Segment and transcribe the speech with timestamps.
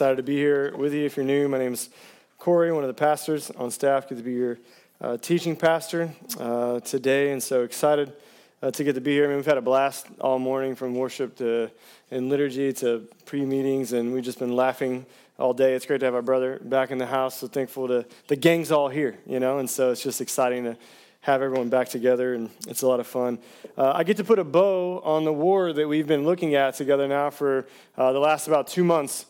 [0.00, 1.04] Excited to be here with you.
[1.04, 1.90] If you're new, my name is
[2.38, 4.08] Corey, one of the pastors on staff.
[4.08, 4.58] Good to be your
[4.98, 8.10] uh, teaching pastor uh, today, and so excited
[8.62, 9.24] uh, to get to be here.
[9.24, 11.70] I mean, we've had a blast all morning from worship to
[12.10, 15.04] and liturgy to pre-meetings, and we've just been laughing
[15.38, 15.74] all day.
[15.74, 17.40] It's great to have our brother back in the house.
[17.40, 20.78] So thankful to the gang's all here, you know, and so it's just exciting to
[21.20, 23.38] have everyone back together, and it's a lot of fun.
[23.76, 26.72] Uh, I get to put a bow on the war that we've been looking at
[26.72, 27.66] together now for
[27.98, 29.26] uh, the last about two months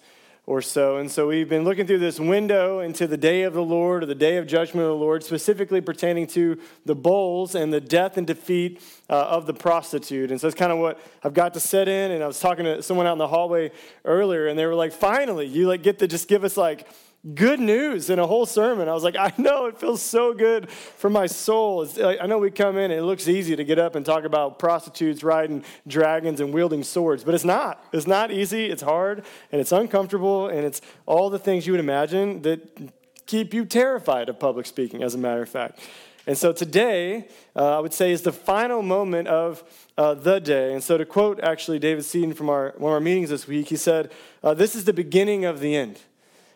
[0.50, 0.96] or so.
[0.96, 4.06] And so we've been looking through this window into the day of the Lord, or
[4.06, 8.16] the day of judgment of the Lord, specifically pertaining to the bowls and the death
[8.16, 10.32] and defeat uh, of the prostitute.
[10.32, 12.10] And so it's kind of what I've got to set in.
[12.10, 13.70] And I was talking to someone out in the hallway
[14.04, 16.88] earlier, and they were like, finally, you like get to just give us like,
[17.34, 18.88] good news in a whole sermon.
[18.88, 21.82] I was like, I know it feels so good for my soul.
[21.82, 24.24] It's, I know we come in and it looks easy to get up and talk
[24.24, 27.84] about prostitutes riding dragons and wielding swords, but it's not.
[27.92, 28.66] It's not easy.
[28.66, 32.92] It's hard and it's uncomfortable and it's all the things you would imagine that
[33.26, 35.78] keep you terrified of public speaking, as a matter of fact.
[36.26, 39.64] And so today, uh, I would say, is the final moment of
[39.96, 40.72] uh, the day.
[40.72, 43.68] And so to quote actually David Seaton from our, one of our meetings this week,
[43.68, 46.00] he said, uh, This is the beginning of the end.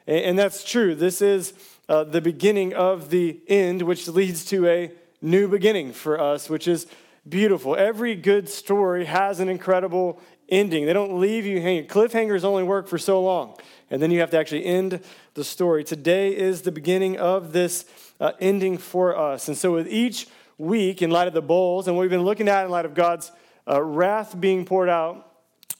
[0.07, 0.95] And that's true.
[0.95, 1.55] This is
[1.89, 6.69] uh, the beginning of the end, which leads to a new beginning for us, which
[6.69, 6.87] is
[7.27, 7.75] beautiful.
[7.75, 10.85] Every good story has an incredible ending.
[10.85, 11.87] They don't leave you hanging.
[11.87, 13.57] Cliffhangers only work for so long,
[13.91, 15.01] and then you have to actually end
[15.33, 15.85] the story.
[15.85, 17.87] Today is the beginning of this
[18.21, 19.49] uh, ending for us.
[19.49, 20.27] And so, with each
[20.59, 22.95] week, in light of the bowls and what we've been looking at in light of
[22.95, 23.33] God's
[23.67, 25.34] uh, wrath being poured out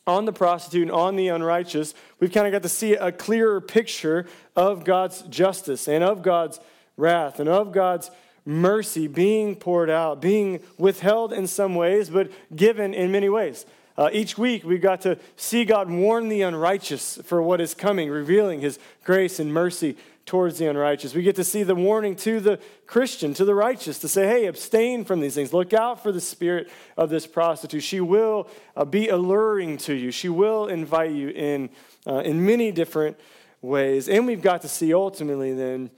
[0.07, 3.61] on the prostitute and on the unrighteous, we've kind of got to see a clearer
[3.61, 6.61] picture of God's justice and of God's
[6.97, 8.11] wrath and of God's
[8.45, 13.65] mercy being poured out, being withheld in some ways, but given in many ways.
[13.97, 18.11] Uh, each week, we've got to see God warn the unrighteous for what is coming,
[18.11, 19.97] revealing his grace and mercy
[20.27, 21.15] towards the unrighteous.
[21.15, 24.47] We get to see the warning to the Christian, to the righteous, to say, hey,
[24.47, 25.53] abstain from these things.
[25.53, 27.83] Look out for the spirit of this prostitute.
[27.83, 31.71] She will uh, be alluring to you, she will invite you in
[32.07, 33.19] uh, in many different
[33.63, 34.09] ways.
[34.09, 35.91] And we've got to see ultimately then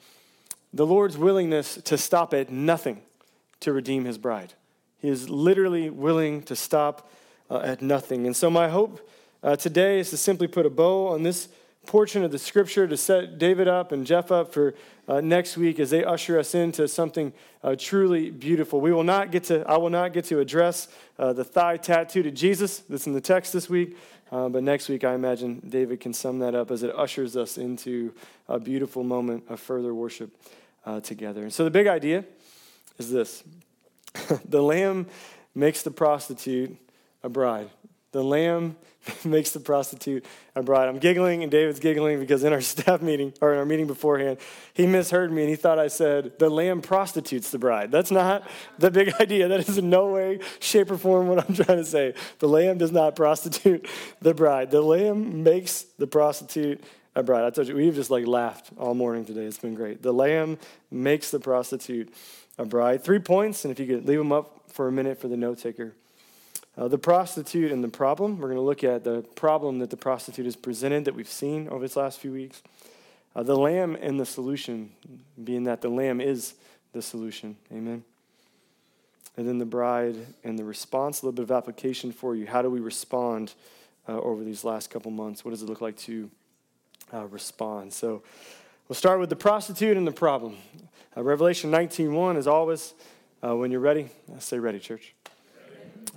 [0.72, 3.02] the Lord's willingness to stop at nothing
[3.60, 4.54] to redeem his bride.
[4.98, 7.10] He is literally willing to stop
[7.50, 8.26] uh, at nothing.
[8.26, 9.08] And so, my hope
[9.42, 11.48] uh, today is to simply put a bow on this
[11.86, 14.74] portion of the scripture to set David up and Jeff up for
[15.08, 17.32] uh, next week as they usher us into something
[17.62, 18.80] uh, truly beautiful.
[18.80, 20.88] We will not get to, I will not get to address
[21.18, 23.96] uh, the thigh tattoo to Jesus that's in the text this week,
[24.32, 27.56] uh, but next week I imagine David can sum that up as it ushers us
[27.56, 28.12] into
[28.48, 30.30] a beautiful moment of further worship
[30.84, 31.42] uh, together.
[31.42, 32.24] And so the big idea
[32.98, 33.44] is this
[34.44, 35.06] the lamb
[35.54, 36.76] makes the prostitute
[37.22, 37.70] a bride.
[38.16, 38.76] The lamb
[39.26, 40.88] makes the prostitute a bride.
[40.88, 44.38] I'm giggling and David's giggling because in our staff meeting, or in our meeting beforehand,
[44.72, 47.92] he misheard me and he thought I said, the lamb prostitutes the bride.
[47.92, 49.48] That's not the big idea.
[49.48, 52.14] That is in no way, shape, or form what I'm trying to say.
[52.38, 53.86] The lamb does not prostitute
[54.22, 54.70] the bride.
[54.70, 56.82] The lamb makes the prostitute
[57.14, 57.44] a bride.
[57.44, 59.44] I told you, we've just like laughed all morning today.
[59.44, 60.02] It's been great.
[60.02, 60.56] The lamb
[60.90, 62.14] makes the prostitute
[62.56, 63.04] a bride.
[63.04, 65.58] Three points, and if you could leave them up for a minute for the note
[65.58, 65.92] taker.
[66.78, 68.38] Uh, the prostitute and the problem.
[68.38, 71.68] We're going to look at the problem that the prostitute has presented that we've seen
[71.68, 72.62] over this last few weeks.
[73.34, 74.90] Uh, the lamb and the solution,
[75.42, 76.54] being that the lamb is
[76.92, 77.56] the solution.
[77.72, 78.04] Amen.
[79.38, 82.46] And then the bride and the response, a little bit of application for you.
[82.46, 83.54] How do we respond
[84.08, 85.44] uh, over these last couple months?
[85.44, 86.30] What does it look like to
[87.12, 87.92] uh, respond?
[87.92, 88.22] So
[88.88, 90.56] we'll start with the prostitute and the problem.
[91.16, 92.92] Uh, Revelation 19.1, as always,
[93.42, 95.15] uh, when you're ready, say ready, church.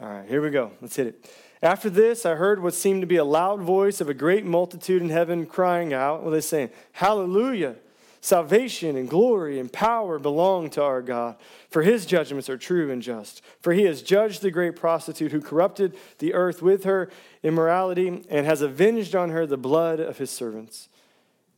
[0.01, 0.71] All right, here we go.
[0.81, 1.31] Let's hit it.
[1.61, 5.01] After this, I heard what seemed to be a loud voice of a great multitude
[5.01, 6.23] in heaven crying out.
[6.23, 6.69] What are they saying?
[6.93, 7.75] Hallelujah!
[8.21, 11.35] Salvation and glory and power belong to our God,
[11.69, 13.41] for his judgments are true and just.
[13.61, 17.09] For he has judged the great prostitute who corrupted the earth with her
[17.43, 20.89] immorality and has avenged on her the blood of his servants.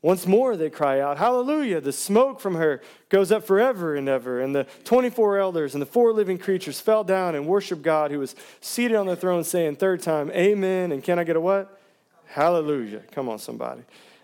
[0.01, 1.79] Once more they cry out, Hallelujah!
[1.79, 4.39] The smoke from her goes up forever and ever.
[4.39, 8.19] And the 24 elders and the four living creatures fell down and worshiped God who
[8.19, 10.91] was seated on the throne, saying, Third time, Amen.
[10.91, 11.79] And can I get a what?
[12.25, 13.01] Hallelujah.
[13.11, 13.81] Come on, somebody.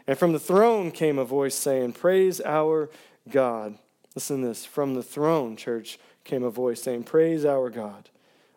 [0.07, 2.89] And from the throne came a voice saying, Praise our
[3.29, 3.77] God.
[4.15, 4.65] Listen to this.
[4.65, 8.09] From the throne, church, came a voice saying, Praise our God,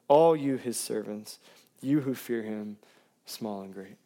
[0.08, 1.38] all you his servants,
[1.82, 2.78] you who fear him,
[3.26, 3.96] small and great.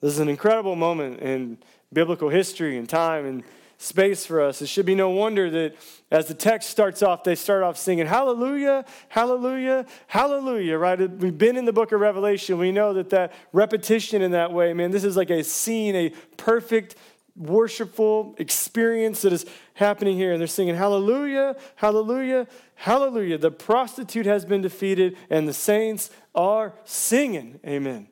[0.00, 1.58] This is an incredible moment in
[1.92, 3.44] biblical history and time and
[3.78, 4.62] space for us.
[4.62, 5.76] It should be no wonder that
[6.10, 11.10] as the text starts off, they start off singing, Hallelujah, Hallelujah, Hallelujah, right?
[11.10, 12.58] We've been in the book of Revelation.
[12.58, 16.10] We know that that repetition in that way, man, this is like a scene, a
[16.36, 16.96] perfect
[17.36, 19.44] worshipful experience that is
[19.74, 20.32] happening here.
[20.32, 22.46] And they're singing, Hallelujah, Hallelujah,
[22.76, 23.36] Hallelujah.
[23.38, 27.60] The prostitute has been defeated, and the saints are singing.
[27.66, 28.08] Amen.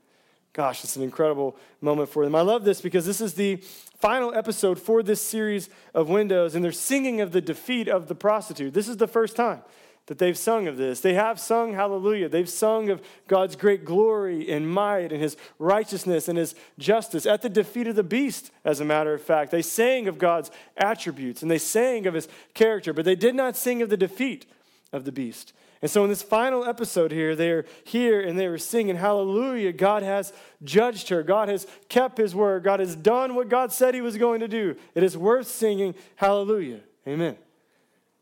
[0.54, 2.34] Gosh, it's an incredible moment for them.
[2.34, 3.56] I love this because this is the
[3.98, 8.14] final episode for this series of windows, and they're singing of the defeat of the
[8.14, 8.72] prostitute.
[8.72, 9.62] This is the first time
[10.06, 11.00] that they've sung of this.
[11.00, 12.28] They have sung hallelujah.
[12.28, 17.42] They've sung of God's great glory and might and his righteousness and his justice at
[17.42, 19.50] the defeat of the beast, as a matter of fact.
[19.50, 23.56] They sang of God's attributes and they sang of his character, but they did not
[23.56, 24.46] sing of the defeat
[24.92, 25.52] of the beast.
[25.82, 29.72] And so in this final episode here, they're here and they were singing, Hallelujah.
[29.72, 30.32] God has
[30.62, 31.22] judged her.
[31.22, 32.64] God has kept his word.
[32.64, 34.76] God has done what God said he was going to do.
[34.94, 36.80] It is worth singing, Hallelujah.
[37.06, 37.36] Amen.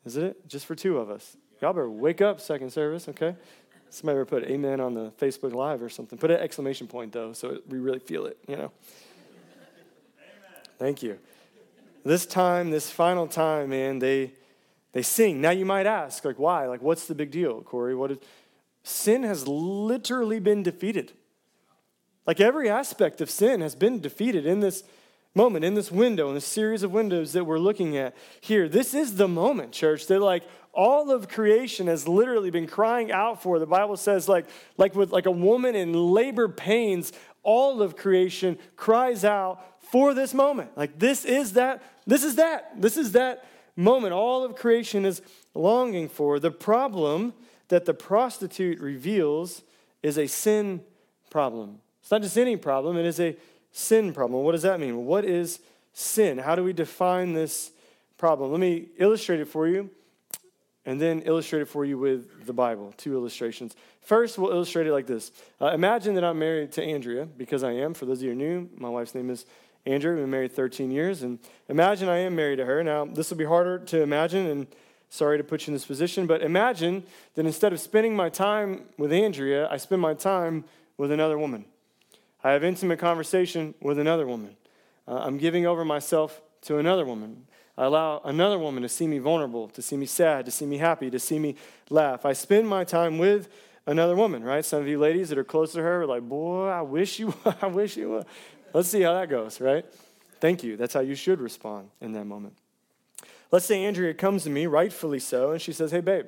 [0.04, 0.48] Isn't it?
[0.48, 1.36] Just for two of us.
[1.60, 3.36] Y'all better wake up, second service, okay?
[3.88, 6.18] Somebody better put amen on the Facebook Live or something.
[6.18, 8.72] Put an exclamation point, though, so we really feel it, you know?
[8.72, 10.32] Amen.
[10.78, 11.18] Thank you.
[12.04, 14.32] This time, this final time, man, they
[14.92, 15.40] they sing.
[15.40, 16.66] Now you might ask, like, why?
[16.66, 17.94] Like, what's the big deal, Corey?
[17.94, 18.18] What is
[18.82, 21.12] sin has literally been defeated.
[22.26, 24.84] Like every aspect of sin has been defeated in this
[25.34, 28.68] moment, in this window, in this series of windows that we're looking at here.
[28.68, 33.42] This is the moment, church, that like all of creation has literally been crying out
[33.42, 33.58] for.
[33.58, 34.46] The Bible says, like,
[34.76, 37.12] like with like a woman in labor pains,
[37.42, 39.60] all of creation cries out
[39.90, 40.76] for this moment.
[40.76, 43.44] Like this is that, this is that, this is that
[43.76, 45.22] moment all of creation is
[45.54, 46.38] longing for.
[46.38, 47.34] The problem
[47.68, 49.62] that the prostitute reveals
[50.02, 50.82] is a sin
[51.30, 51.80] problem.
[52.00, 53.36] It's not just any problem, it is a
[53.70, 54.42] sin problem.
[54.42, 55.06] What does that mean?
[55.06, 55.60] What is
[55.92, 56.38] sin?
[56.38, 57.70] How do we define this
[58.18, 58.50] problem?
[58.50, 59.90] Let me illustrate it for you
[60.84, 62.92] and then illustrate it for you with the Bible.
[62.96, 63.76] Two illustrations.
[64.00, 65.30] First, we'll illustrate it like this
[65.60, 67.94] uh, Imagine that I'm married to Andrea, because I am.
[67.94, 69.46] For those of you who are new, my wife's name is
[69.84, 70.14] Andrea.
[70.14, 71.22] We've been married 13 years.
[71.22, 71.38] And
[71.68, 72.82] imagine I am married to her.
[72.84, 74.66] Now, this will be harder to imagine, and
[75.08, 78.84] sorry to put you in this position, but imagine that instead of spending my time
[78.96, 80.64] with Andrea, I spend my time
[80.96, 81.64] with another woman.
[82.44, 84.56] I have intimate conversation with another woman.
[85.06, 87.46] Uh, I'm giving over myself to another woman.
[87.76, 90.78] I allow another woman to see me vulnerable, to see me sad, to see me
[90.78, 91.56] happy, to see me
[91.88, 92.24] laugh.
[92.24, 93.48] I spend my time with
[93.86, 94.64] another woman, right?
[94.64, 97.34] Some of you ladies that are close to her are like, boy, I wish you,
[97.62, 98.26] I wish you would.
[98.72, 99.84] Let's see how that goes, right?
[100.40, 100.76] Thank you.
[100.76, 102.54] That's how you should respond in that moment.
[103.50, 106.26] Let's say Andrea comes to me, rightfully so, and she says, Hey, babe,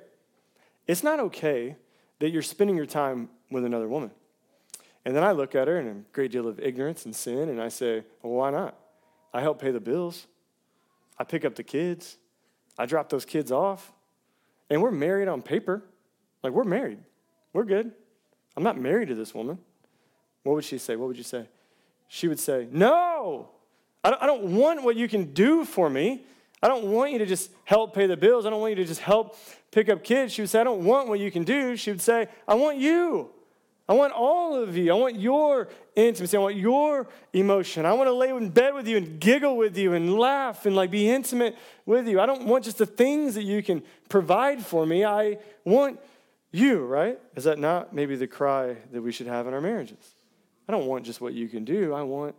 [0.87, 1.77] it's not okay
[2.19, 4.11] that you're spending your time with another woman.
[5.05, 7.61] And then I look at her in a great deal of ignorance and sin, and
[7.61, 8.77] I say, Well, why not?
[9.33, 10.27] I help pay the bills.
[11.19, 12.19] I pick up the kids.
[12.79, 13.93] I drop those kids off.
[14.71, 15.83] And we're married on paper.
[16.43, 16.99] Like, we're married.
[17.53, 17.91] We're good.
[18.57, 19.59] I'm not married to this woman.
[20.43, 20.97] What would she say?
[20.97, 21.49] What would you say?
[22.15, 23.49] She would say, No,
[24.05, 26.23] I don't I don't want what you can do for me.
[26.63, 28.47] I don't want you to just help pay the bills.
[28.47, 29.37] I don't want you to just help
[29.73, 30.33] pick up kids.
[30.33, 31.77] She would say, I don't want what you can do.
[31.77, 33.31] She would say, I want you.
[33.89, 34.93] I want all of you.
[34.93, 36.37] I want your intimacy.
[36.37, 37.85] I want your emotion.
[37.85, 40.77] I want to lay in bed with you and giggle with you and laugh and
[40.77, 42.21] like be intimate with you.
[42.21, 45.05] I don't want just the things that you can provide for me.
[45.05, 45.99] I want
[46.53, 47.19] you, right?
[47.35, 50.14] Is that not maybe the cry that we should have in our marriages?
[50.69, 51.93] I don't want just what you can do.
[51.93, 52.35] I want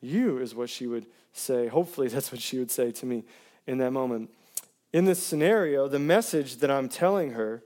[0.00, 1.66] you, is what she would say.
[1.66, 3.24] Hopefully, that's what she would say to me
[3.66, 4.30] in that moment.
[4.92, 7.62] In this scenario, the message that I'm telling her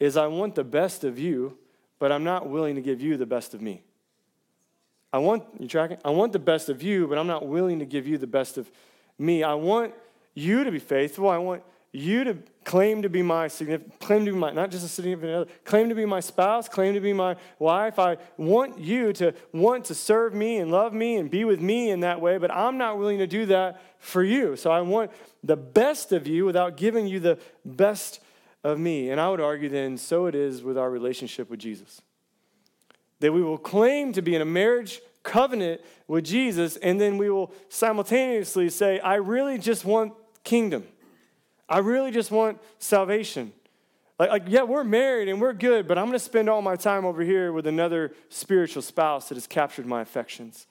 [0.00, 1.56] is I want the best of you,
[1.98, 3.82] but I'm not willing to give you the best of me.
[5.12, 5.98] I want, you tracking?
[6.04, 8.56] I want the best of you, but I'm not willing to give you the best
[8.56, 8.70] of
[9.18, 9.44] me.
[9.44, 9.94] I want
[10.34, 11.28] you to be faithful.
[11.28, 14.84] I want you to claim to be my significant, claim to be my, not just
[14.84, 17.98] a significant other, claim to be my spouse, claim to be my wife.
[17.98, 21.90] I want you to want to serve me and love me and be with me
[21.90, 24.56] in that way, but I'm not willing to do that for you.
[24.56, 25.10] So I want
[25.44, 28.20] the best of you without giving you the best
[28.64, 29.10] of me.
[29.10, 32.00] And I would argue then, so it is with our relationship with Jesus.
[33.20, 37.28] That we will claim to be in a marriage covenant with Jesus, and then we
[37.28, 40.84] will simultaneously say, I really just want kingdom.
[41.72, 43.50] I really just want salvation.
[44.18, 46.76] Like, like, yeah, we're married and we're good, but I'm going to spend all my
[46.76, 50.66] time over here with another spiritual spouse that has captured my affections.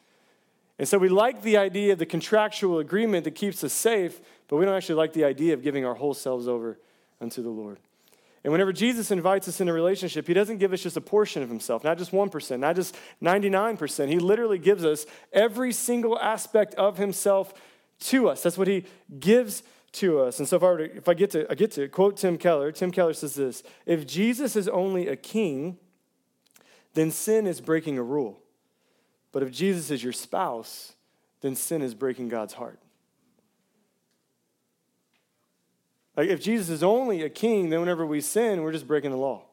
[0.78, 4.58] And so we like the idea of the contractual agreement that keeps us safe, but
[4.58, 6.78] we don't actually like the idea of giving our whole selves over
[7.20, 7.80] unto the Lord.
[8.44, 11.42] And whenever Jesus invites us into a relationship, he doesn't give us just a portion
[11.42, 14.08] of himself, not just 1%, not just 99%.
[14.08, 17.56] He literally gives us every single aspect of himself
[18.02, 18.44] to us.
[18.44, 18.86] That's what he
[19.20, 20.40] gives to us.
[20.40, 22.72] And so if I, to, if I get to I get to quote Tim Keller,
[22.72, 25.78] Tim Keller says this, if Jesus is only a king,
[26.94, 28.40] then sin is breaking a rule.
[29.32, 30.94] But if Jesus is your spouse,
[31.42, 32.80] then sin is breaking God's heart.
[36.16, 39.18] Like if Jesus is only a king, then whenever we sin, we're just breaking the
[39.18, 39.44] law.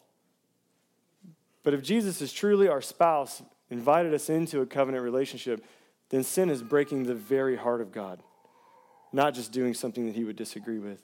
[1.62, 5.64] But if Jesus is truly our spouse, invited us into a covenant relationship,
[6.10, 8.22] then sin is breaking the very heart of God,
[9.12, 11.02] not just doing something that he would disagree with.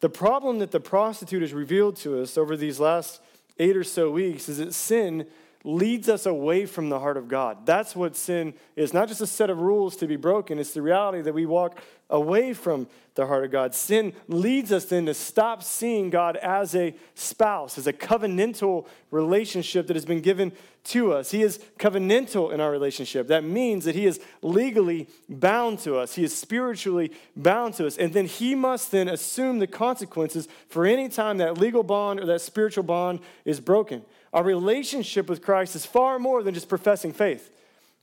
[0.00, 3.20] The problem that the prostitute has revealed to us over these last
[3.58, 5.26] eight or so weeks is that sin
[5.64, 7.66] leads us away from the heart of God.
[7.66, 8.94] That's what sin is.
[8.94, 11.78] Not just a set of rules to be broken, it's the reality that we walk
[12.08, 13.74] away from the heart of God.
[13.74, 19.86] Sin leads us then to stop seeing God as a spouse, as a covenantal relationship
[19.88, 20.52] that has been given
[20.82, 21.30] to us.
[21.30, 23.28] He is covenantal in our relationship.
[23.28, 27.98] That means that He is legally bound to us, He is spiritually bound to us.
[27.98, 32.26] And then He must then assume the consequences for any time that legal bond or
[32.26, 34.02] that spiritual bond is broken.
[34.32, 37.50] Our relationship with Christ is far more than just professing faith.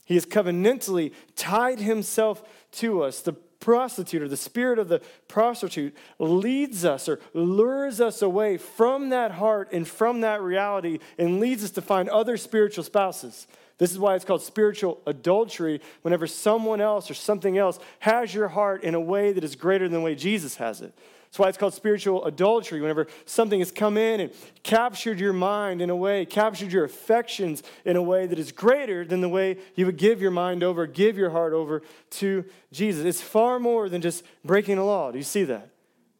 [0.04, 2.42] He has covenantally tied himself
[2.72, 3.20] to us.
[3.20, 9.10] The prostitute or the spirit of the prostitute leads us or lures us away from
[9.10, 13.46] that heart and from that reality and leads us to find other spiritual spouses.
[13.78, 18.48] This is why it's called spiritual adultery whenever someone else or something else has your
[18.48, 20.92] heart in a way that is greater than the way Jesus has it.
[21.28, 22.80] That's why it's called spiritual adultery.
[22.80, 24.32] Whenever something has come in and
[24.62, 29.04] captured your mind in a way, captured your affections in a way that is greater
[29.04, 33.04] than the way you would give your mind over, give your heart over to Jesus.
[33.04, 35.12] It's far more than just breaking a law.
[35.12, 35.68] Do you see that?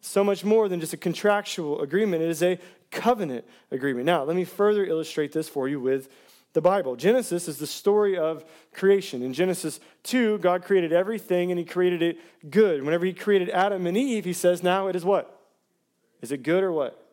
[0.02, 2.22] So much more than just a contractual agreement.
[2.22, 2.58] It is a
[2.90, 4.04] covenant agreement.
[4.04, 6.08] Now, let me further illustrate this for you with
[6.52, 6.96] the Bible.
[6.96, 9.22] Genesis is the story of creation.
[9.22, 12.18] In Genesis 2, God created everything and he created it
[12.50, 12.82] good.
[12.82, 15.40] Whenever he created Adam and Eve, he says, now it is what?
[16.22, 17.04] Is it good or what?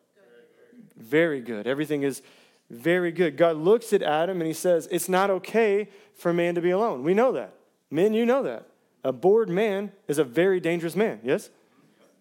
[0.97, 1.67] Very good.
[1.67, 2.21] Everything is
[2.69, 3.37] very good.
[3.37, 7.03] God looks at Adam and he says, it's not okay for man to be alone.
[7.03, 7.53] We know that.
[7.91, 8.67] Men, you know that.
[9.03, 11.49] A bored man is a very dangerous man, yes?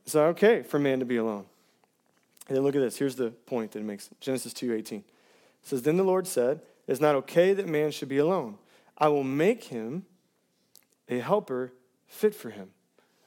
[0.05, 1.47] It's not okay for man to be alone.
[2.47, 2.99] And then look at this.
[2.99, 4.11] Here's the point that it makes.
[4.21, 4.99] Genesis 2:18.
[4.99, 5.05] It
[5.63, 8.59] says, Then the Lord said, it's not okay that man should be alone.
[8.97, 10.05] I will make him
[11.09, 11.73] a helper
[12.07, 12.71] fit for him.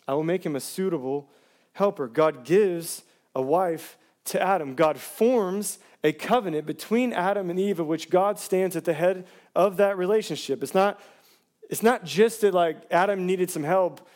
[0.08, 1.30] I will make him a suitable
[1.74, 2.08] helper.
[2.08, 3.04] God gives
[3.36, 4.76] a wife to Adam.
[4.76, 9.26] God forms a covenant between Adam and Eve, of which God stands at the head
[9.56, 10.64] of that relationship.
[10.64, 11.00] It's not,
[11.70, 14.08] it's not just that like Adam needed some help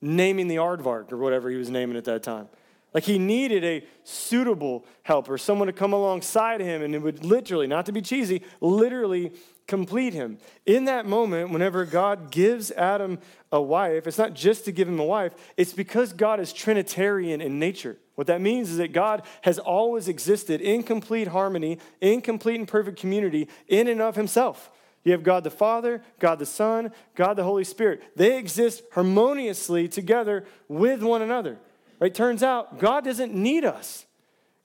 [0.00, 2.48] naming the aardvark or whatever he was naming at that time.
[2.94, 7.66] Like he needed a suitable helper, someone to come alongside him and it would literally,
[7.66, 9.32] not to be cheesy, literally
[9.66, 10.38] complete him.
[10.66, 13.18] In that moment, whenever God gives Adam
[13.50, 17.40] a wife, it's not just to give him a wife, it's because God is Trinitarian
[17.40, 17.96] in nature.
[18.14, 22.68] What that means is that God has always existed in complete harmony, in complete and
[22.68, 24.70] perfect community, in and of himself.
[25.04, 28.02] You have God the Father, God the Son, God the Holy Spirit.
[28.14, 31.58] They exist harmoniously together with one another.
[32.02, 32.12] Right?
[32.12, 34.06] Turns out God doesn't need us.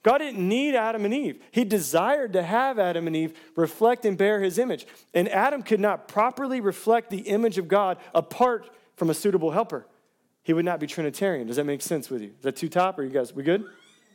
[0.02, 1.40] God didn't need Adam and Eve.
[1.52, 4.88] He desired to have Adam and Eve reflect and bear his image.
[5.14, 9.86] And Adam could not properly reflect the image of God apart from a suitable helper.
[10.42, 11.46] He would not be Trinitarian.
[11.46, 12.32] Does that make sense with you?
[12.38, 12.98] Is that too top?
[12.98, 13.64] Are you guys, we good?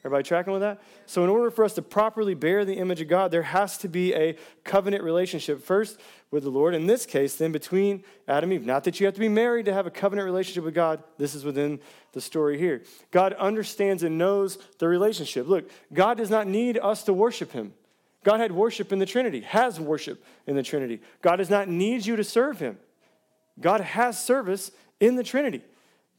[0.06, 0.82] Everybody tracking with that?
[1.06, 3.88] So, in order for us to properly bear the image of God, there has to
[3.88, 5.98] be a covenant relationship first
[6.30, 6.76] with the Lord.
[6.76, 8.66] In this case, then between Adam and Eve.
[8.66, 11.02] Not that you have to be married to have a covenant relationship with God.
[11.18, 11.80] This is within
[12.12, 12.84] the story here.
[13.12, 15.48] God understands and knows the relationship.
[15.48, 17.74] Look, God does not need us to worship Him.
[18.26, 21.02] God had worship in the Trinity, has worship in the Trinity.
[21.22, 22.78] God does not need you to serve Him.
[23.60, 25.62] God has service in the Trinity.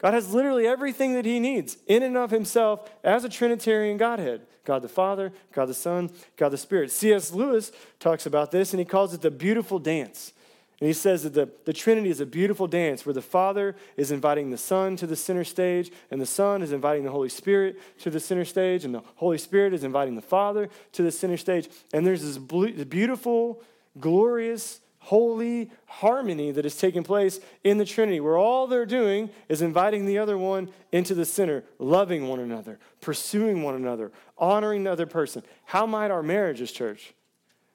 [0.05, 4.43] God has literally everything that he needs in and of himself as a Trinitarian Godhead
[4.67, 6.91] God the Father, God the Son, God the Spirit.
[6.91, 7.33] C.S.
[7.33, 10.35] Lewis talks about this and he calls it the beautiful dance.
[10.79, 14.13] And he says that the, the Trinity is a beautiful dance where the Father is
[14.13, 17.81] inviting the Son to the center stage, and the Son is inviting the Holy Spirit
[18.01, 21.39] to the center stage, and the Holy Spirit is inviting the Father to the center
[21.39, 21.71] stage.
[21.95, 23.63] And there's this beautiful,
[23.99, 29.61] glorious holy harmony that is taking place in the Trinity, where all they're doing is
[29.61, 34.91] inviting the other one into the center, loving one another, pursuing one another, honoring the
[34.91, 35.43] other person.
[35.67, 37.13] How might our marriages, church,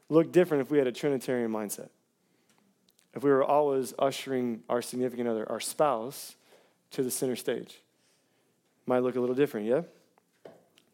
[0.10, 1.90] look different if we had a Trinitarian mindset?
[3.14, 6.36] If we were always ushering our significant other, our spouse,
[6.92, 7.82] to the center stage?
[8.86, 9.82] Might look a little different, yeah?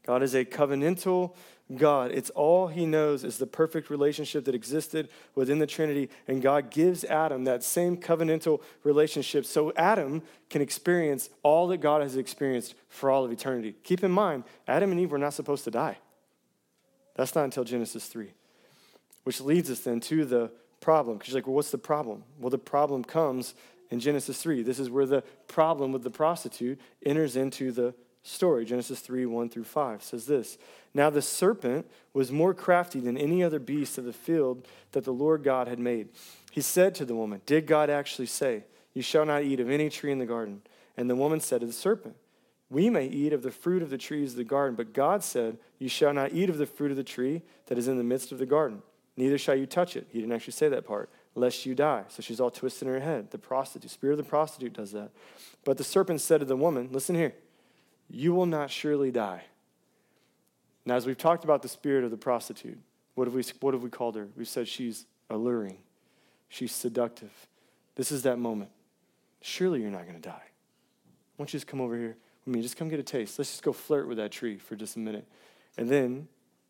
[0.06, 1.34] God is a covenantal
[1.74, 2.12] God.
[2.12, 6.70] It's all he knows is the perfect relationship that existed within the Trinity, and God
[6.70, 12.76] gives Adam that same covenantal relationship so Adam can experience all that God has experienced
[12.88, 13.76] for all of eternity.
[13.84, 15.98] Keep in mind, Adam and Eve were not supposed to die.
[17.16, 18.32] That's not until Genesis 3,
[19.24, 21.18] which leads us then to the problem.
[21.18, 22.24] Because you're like, well, what's the problem?
[22.40, 23.56] Well, the problem comes
[23.90, 24.62] in Genesis 3.
[24.62, 27.96] This is where the problem with the prostitute enters into the
[28.26, 28.66] story.
[28.66, 30.58] Genesis 3 1 through 5 says this
[30.94, 35.14] Now the serpent was more crafty than any other beast of the field that the
[35.14, 36.10] Lord God had made.
[36.52, 38.64] He said to the woman, Did God actually say,
[38.94, 40.62] You shall not eat of any tree in the garden?
[40.98, 42.16] And the woman said to the serpent,
[42.70, 45.58] We may eat of the fruit of the trees of the garden, but God said,
[45.78, 48.32] You shall not eat of the fruit of the tree that is in the midst
[48.32, 48.82] of the garden,
[49.16, 50.08] neither shall you touch it.
[50.10, 52.04] He didn't actually say that part lest you die.
[52.08, 53.32] So she's all twisted in her head.
[53.32, 55.12] The prostitute, spirit of the prostitute does that.
[55.66, 57.36] But the serpent said to the woman, Listen here,
[58.10, 59.44] you will not surely die.
[60.86, 62.78] Now, as we've talked about the spirit of the prostitute,
[63.16, 64.28] what have we, what have we called her?
[64.36, 65.78] We've said she's alluring,
[66.50, 67.32] she's seductive.
[67.96, 68.72] This is that moment.
[69.42, 70.32] Surely you're not going to die.
[71.36, 72.62] Why don't you just come over here with me?
[72.62, 73.40] Just come get a taste.
[73.40, 75.26] Let's just go flirt with that tree for just a minute.
[75.78, 76.28] And then,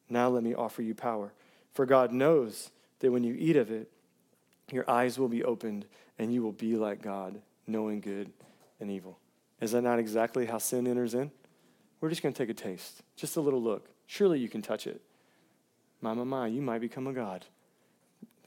[0.10, 1.34] now let me offer you power.
[1.74, 3.90] For God knows that when you eat of it,
[4.72, 5.86] your eyes will be opened
[6.18, 8.32] and you will be like God, knowing good
[8.80, 9.20] and evil.
[9.62, 11.32] Is that not exactly how sin enters in?
[12.02, 13.90] We're just going to take a taste, just a little look.
[14.06, 15.02] Surely you can touch it.
[16.02, 17.46] My, my, my, you might become a God.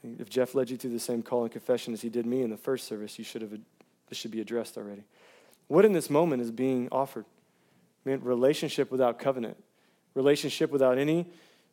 [0.03, 2.49] If Jeff led you through the same call and confession as he did me in
[2.49, 3.51] the first service, you should have,
[4.07, 5.03] this should be addressed already.
[5.67, 7.25] What in this moment is being offered?
[8.05, 9.57] I mean, relationship without covenant,
[10.13, 11.27] relationship without any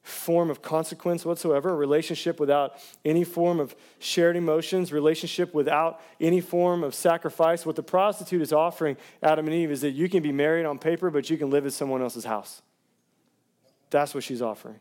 [0.07, 6.41] form of consequence whatsoever, a relationship without any form of shared emotions, relationship without any
[6.41, 7.67] form of sacrifice.
[7.67, 10.79] What the prostitute is offering Adam and Eve is that you can be married on
[10.79, 12.63] paper, but you can live in someone else's house.
[13.91, 14.79] That's what she's offering.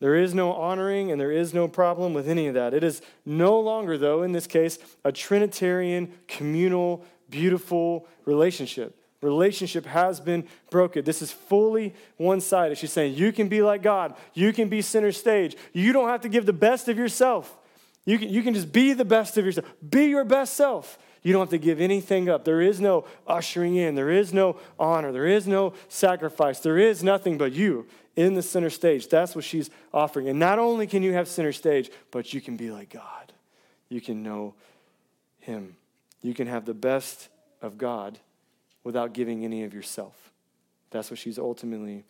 [0.00, 2.72] There is no honoring and there is no problem with any of that.
[2.72, 10.20] It is no longer, though, in this case, a Trinitarian, communal, beautiful relationship relationship has
[10.20, 11.04] been broken.
[11.04, 12.76] This is fully one sided.
[12.76, 15.56] She's saying, You can be like God, you can be center stage.
[15.72, 17.56] You don't have to give the best of yourself.
[18.04, 19.66] You can, you can just be the best of yourself.
[19.88, 20.98] Be your best self.
[21.22, 22.44] You don't have to give anything up.
[22.44, 23.94] There is no ushering in.
[23.94, 25.12] There is no honor.
[25.12, 26.58] There is no sacrifice.
[26.58, 29.08] There is nothing but you in the center stage.
[29.08, 30.28] That's what she's offering.
[30.28, 33.32] And not only can you have center stage, but you can be like God.
[33.88, 34.54] You can know
[35.38, 35.76] Him.
[36.22, 37.28] You can have the best
[37.60, 38.18] of God
[38.84, 40.32] without giving any of yourself.
[40.90, 42.04] That's what she's ultimately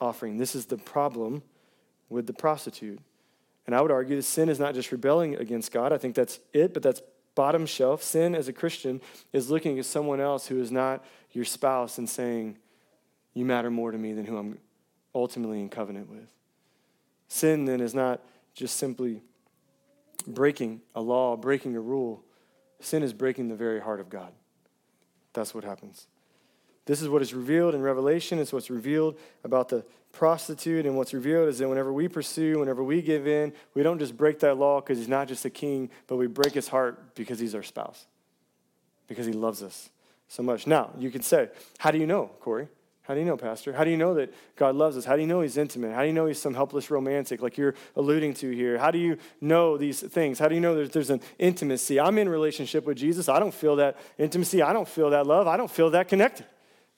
[0.00, 0.38] offering.
[0.38, 1.42] This is the problem
[2.08, 3.00] with the prostitute.
[3.66, 5.92] And I would argue that sin is not just rebelling against God.
[5.92, 7.02] I think that's it, but that's
[7.34, 8.02] bottom shelf.
[8.02, 9.00] Sin as a Christian
[9.32, 12.56] is looking at someone else who is not your spouse and saying,
[13.34, 14.58] You matter more to me than who I'm
[15.14, 16.28] ultimately in covenant with.
[17.28, 18.22] Sin then is not
[18.54, 19.22] just simply
[20.26, 22.24] breaking a law, breaking a rule.
[22.80, 24.32] Sin is breaking the very heart of God.
[25.38, 26.08] That's what happens.
[26.84, 28.40] This is what is revealed in Revelation.
[28.40, 30.84] It's what's revealed about the prostitute.
[30.84, 34.16] And what's revealed is that whenever we pursue, whenever we give in, we don't just
[34.16, 37.38] break that law because he's not just a king, but we break his heart because
[37.38, 38.06] he's our spouse,
[39.06, 39.90] because he loves us
[40.26, 40.66] so much.
[40.66, 42.66] Now, you can say, How do you know, Corey?
[43.08, 43.72] How do you know, Pastor?
[43.72, 45.06] How do you know that God loves us?
[45.06, 45.94] How do you know He's intimate?
[45.94, 48.76] How do you know He's some helpless romantic like you're alluding to here?
[48.76, 50.38] How do you know these things?
[50.38, 51.98] How do you know there's, there's an intimacy?
[51.98, 53.30] I'm in relationship with Jesus.
[53.30, 54.60] I don't feel that intimacy.
[54.60, 55.46] I don't feel that love.
[55.46, 56.44] I don't feel that connected.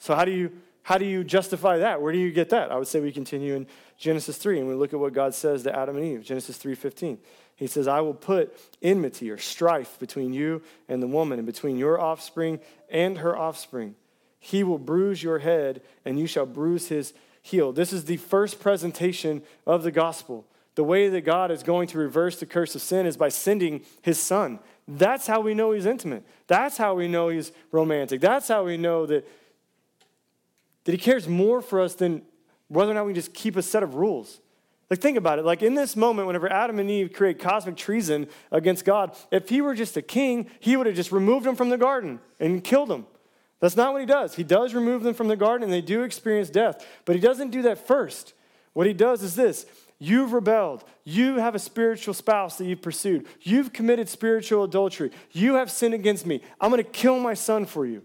[0.00, 0.50] So how do you
[0.82, 2.02] how do you justify that?
[2.02, 2.72] Where do you get that?
[2.72, 5.62] I would say we continue in Genesis 3 and we look at what God says
[5.62, 6.24] to Adam and Eve.
[6.24, 7.18] Genesis 3:15.
[7.54, 11.76] He says, "I will put enmity or strife between you and the woman and between
[11.76, 13.94] your offspring and her offspring."
[14.40, 17.72] He will bruise your head, and you shall bruise his heel.
[17.72, 20.46] This is the first presentation of the gospel.
[20.74, 23.82] The way that God is going to reverse the curse of sin is by sending
[24.02, 24.58] his son.
[24.88, 26.24] That's how we know he's intimate.
[26.46, 28.20] That's how we know he's romantic.
[28.22, 29.28] That's how we know that,
[30.84, 32.22] that he cares more for us than
[32.68, 34.40] whether or not we just keep a set of rules.
[34.88, 35.44] Like, think about it.
[35.44, 39.60] Like, in this moment, whenever Adam and Eve create cosmic treason against God, if he
[39.60, 42.88] were just a king, he would have just removed them from the garden and killed
[42.88, 43.06] them.
[43.60, 44.34] That's not what he does.
[44.34, 47.50] He does remove them from the garden and they do experience death, but he doesn't
[47.50, 48.32] do that first.
[48.72, 49.66] What he does is this
[50.02, 50.84] You've rebelled.
[51.04, 53.26] You have a spiritual spouse that you've pursued.
[53.42, 55.10] You've committed spiritual adultery.
[55.30, 56.40] You have sinned against me.
[56.58, 58.02] I'm going to kill my son for you.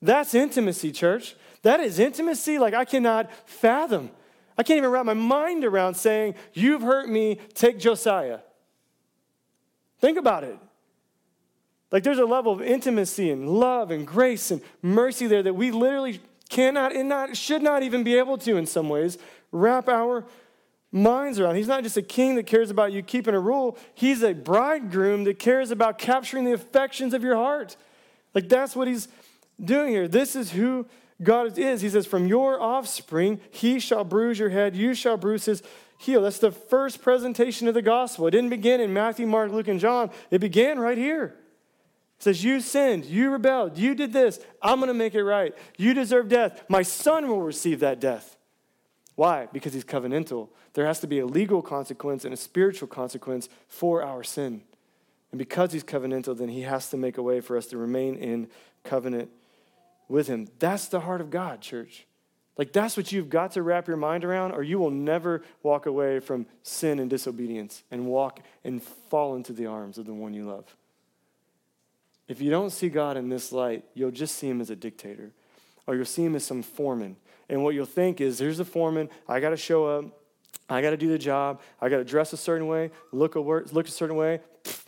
[0.00, 1.34] That's intimacy, church.
[1.62, 4.10] That is intimacy like I cannot fathom.
[4.56, 8.40] I can't even wrap my mind around saying, You've hurt me, take Josiah.
[10.00, 10.58] Think about it.
[11.92, 15.70] Like there's a level of intimacy and love and grace and mercy there that we
[15.70, 19.18] literally cannot and not should not even be able to in some ways
[19.52, 20.24] wrap our
[20.92, 21.56] minds around.
[21.56, 25.24] He's not just a king that cares about you keeping a rule, he's a bridegroom
[25.24, 27.76] that cares about capturing the affections of your heart.
[28.34, 29.08] Like that's what he's
[29.62, 30.08] doing here.
[30.08, 30.86] This is who
[31.22, 31.80] God is.
[31.80, 35.62] He says, From your offspring, he shall bruise your head, you shall bruise his
[35.98, 36.22] heel.
[36.22, 38.26] That's the first presentation of the gospel.
[38.26, 41.36] It didn't begin in Matthew, Mark, Luke, and John, it began right here.
[42.20, 44.38] Says, You sinned, you rebelled, you did this.
[44.62, 45.56] I'm going to make it right.
[45.76, 46.62] You deserve death.
[46.68, 48.36] My son will receive that death.
[49.16, 49.48] Why?
[49.52, 50.50] Because he's covenantal.
[50.74, 54.62] There has to be a legal consequence and a spiritual consequence for our sin.
[55.32, 58.14] And because he's covenantal, then he has to make a way for us to remain
[58.16, 58.48] in
[58.84, 59.30] covenant
[60.08, 60.48] with him.
[60.58, 62.06] That's the heart of God, church.
[62.56, 65.86] Like, that's what you've got to wrap your mind around, or you will never walk
[65.86, 70.34] away from sin and disobedience and walk and fall into the arms of the one
[70.34, 70.76] you love.
[72.30, 75.32] If you don't see God in this light, you'll just see him as a dictator,
[75.88, 77.16] or you'll see him as some foreman.
[77.48, 80.04] And what you'll think is, here's the foreman, I got to show up,
[80.68, 81.60] I got to do the job.
[81.80, 84.38] I got to dress a certain way, look a, word, look a certain way.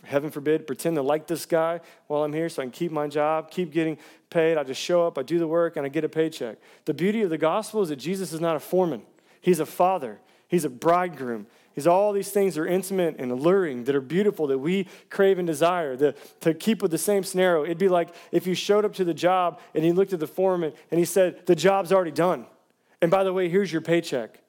[0.05, 3.09] Heaven forbid, pretend to like this guy while I'm here so I can keep my
[3.09, 3.97] job, keep getting
[4.29, 4.57] paid.
[4.57, 6.57] I just show up, I do the work, and I get a paycheck.
[6.85, 9.01] The beauty of the gospel is that Jesus is not a foreman,
[9.41, 11.47] He's a father, He's a bridegroom.
[11.73, 15.47] He's all these things are intimate and alluring, that are beautiful, that we crave and
[15.47, 15.95] desire.
[15.95, 19.03] The, to keep with the same scenario, it'd be like if you showed up to
[19.03, 22.45] the job and he looked at the foreman and he said, The job's already done.
[23.01, 24.39] And by the way, here's your paycheck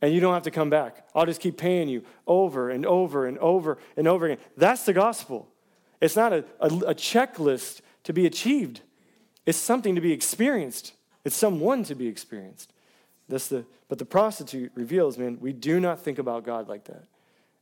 [0.00, 1.06] and you don't have to come back.
[1.14, 4.44] I'll just keep paying you over and over and over and over again.
[4.56, 5.48] That's the gospel.
[6.00, 8.80] It's not a, a, a, checklist to be achieved,
[9.44, 10.94] it's something to be experienced.
[11.24, 12.72] It's someone to be experienced.
[13.28, 17.04] That's the, but the prostitute reveals, man, we do not think about God like that.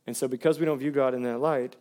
[0.05, 1.75] And so, because we don't view God in that light,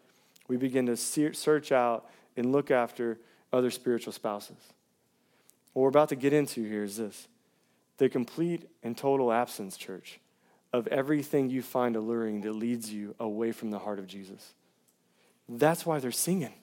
[0.48, 3.18] we begin to search out and look after
[3.52, 4.56] other spiritual spouses.
[5.72, 7.28] What we're about to get into here is this
[7.98, 10.20] the complete and total absence, church,
[10.72, 14.54] of everything you find alluring that leads you away from the heart of Jesus.
[15.48, 16.54] That's why they're singing.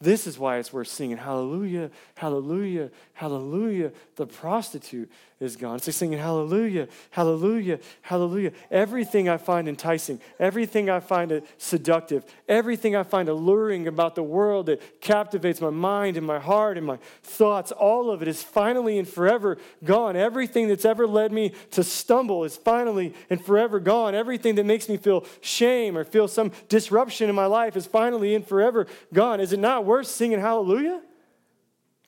[0.00, 1.16] This is why it's worth singing.
[1.16, 3.92] Hallelujah, hallelujah, hallelujah.
[4.16, 5.76] The prostitute is gone.
[5.76, 8.52] It's like singing hallelujah, hallelujah, hallelujah.
[8.70, 14.66] Everything I find enticing, everything I find seductive, everything I find alluring about the world
[14.66, 18.98] that captivates my mind and my heart and my thoughts, all of it is finally
[18.98, 20.16] and forever gone.
[20.16, 24.14] Everything that's ever led me to stumble is finally and forever gone.
[24.14, 28.34] Everything that makes me feel shame or feel some disruption in my life is finally
[28.34, 29.40] and forever gone.
[29.40, 31.00] Is it not worth singing hallelujah?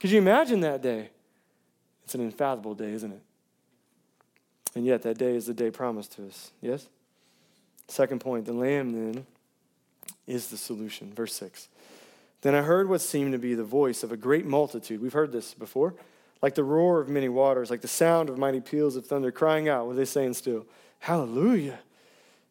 [0.01, 1.11] Could you imagine that day?
[2.05, 3.23] It's an unfathomable day, isn't it?
[4.75, 6.53] And yet, that day is the day promised to us.
[6.61, 6.87] Yes?
[7.88, 9.27] Second point the Lamb then
[10.27, 11.12] is the solution.
[11.12, 11.69] Verse 6.
[12.43, 15.01] Then I heard what seemed to be the voice of a great multitude.
[15.01, 15.95] We've heard this before.
[16.41, 19.69] Like the roar of many waters, like the sound of mighty peals of thunder, crying
[19.69, 20.67] out, what are they saying still?
[21.01, 21.81] Hallelujah.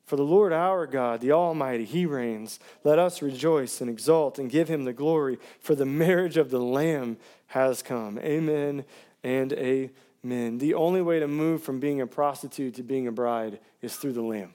[0.07, 2.61] For the Lord our God, the Almighty, He reigns.
[2.85, 6.61] Let us rejoice and exult and give Him the glory, for the marriage of the
[6.61, 7.17] Lamb
[7.47, 8.17] has come.
[8.19, 8.85] Amen
[9.21, 10.59] and amen.
[10.59, 14.13] The only way to move from being a prostitute to being a bride is through
[14.13, 14.53] the Lamb.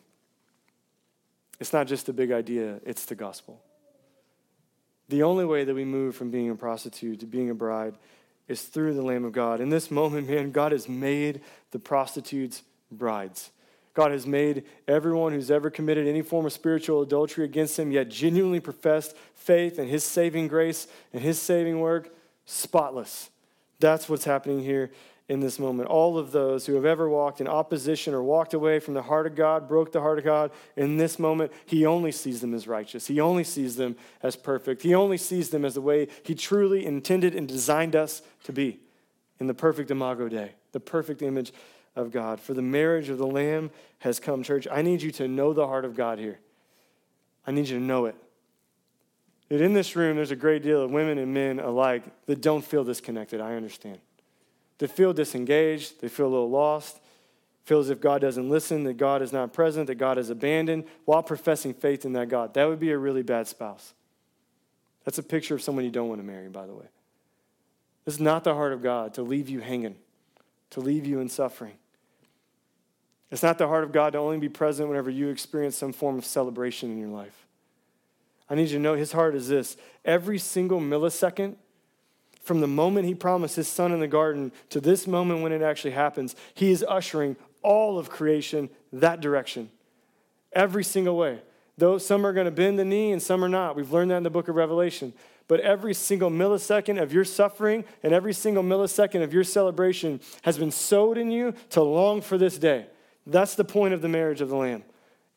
[1.61, 3.61] It's not just a big idea, it's the gospel.
[5.11, 7.95] The only way that we move from being a prostitute to being a bride
[8.49, 9.61] is through the Lamb of God.
[9.61, 13.51] In this moment, man, God has made the prostitutes brides.
[13.95, 18.09] God has made everyone who's ever committed any form of spiritual adultery against him, yet
[18.09, 22.15] genuinely professed faith in his saving grace and his saving work,
[22.47, 23.31] spotless.
[23.81, 24.91] That's what's happening here
[25.29, 25.89] in this moment.
[25.89, 29.27] All of those who have ever walked in opposition or walked away from the heart
[29.27, 32.67] of God, broke the heart of God, in this moment, He only sees them as
[32.67, 33.07] righteous.
[33.07, 34.83] He only sees them as perfect.
[34.83, 38.81] He only sees them as the way He truly intended and designed us to be
[39.39, 41.53] in the perfect imago Dei, the perfect image
[41.95, 42.41] of God.
[42.41, 44.67] For the marriage of the Lamb has come, church.
[44.71, 46.39] I need you to know the heart of God here.
[47.47, 48.15] I need you to know it.
[49.49, 52.65] That in this room, there's a great deal of women and men alike that don't
[52.65, 53.41] feel disconnected.
[53.41, 53.99] I understand.
[54.79, 57.01] They feel disengaged, they feel a little lost,
[57.65, 60.85] feel as if God doesn't listen, that God is not present, that God is abandoned,
[61.05, 62.55] while professing faith in that God.
[62.55, 63.95] That would be a really bad spouse.
[65.05, 66.87] That's a picture of someone you don't want to marry, by the way.
[68.05, 69.97] This is not the heart of God to leave you hanging,
[70.71, 71.75] to leave you in suffering.
[73.33, 76.19] It's not the heart of God to only be present whenever you experience some form
[76.19, 77.47] of celebration in your life.
[78.51, 81.57] I need you to know his heart is this every single millisecond
[82.43, 85.63] from the moment he promised his son in the garden to this moment when it
[85.63, 89.71] actually happens, he is ushering all of creation that direction.
[90.53, 91.41] Every single way.
[91.79, 93.77] Though some are going to bend the knee and some are not.
[93.77, 95.15] We've learned that in the book of Revelation.
[95.49, 100.59] But every single millisecond of your suffering and every single millisecond of your celebration has
[100.59, 102.89] been sowed in you to long for this day.
[103.27, 104.85] That's the point of the marriage of the Lamb.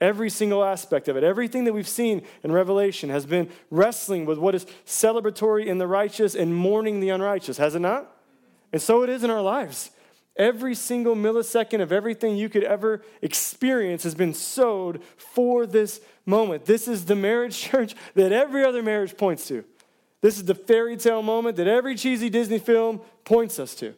[0.02, 4.38] Every single aspect of it, everything that we've seen in Revelation has been wrestling with
[4.38, 8.12] what is celebratory in the righteous and mourning the unrighteous, has it not?
[8.74, 9.92] And so it is in our lives.
[10.36, 16.66] Every single millisecond of everything you could ever experience has been sowed for this moment.
[16.66, 19.64] This is the marriage church that every other marriage points to.
[20.20, 23.94] This is the fairy tale moment that every cheesy Disney film points us to.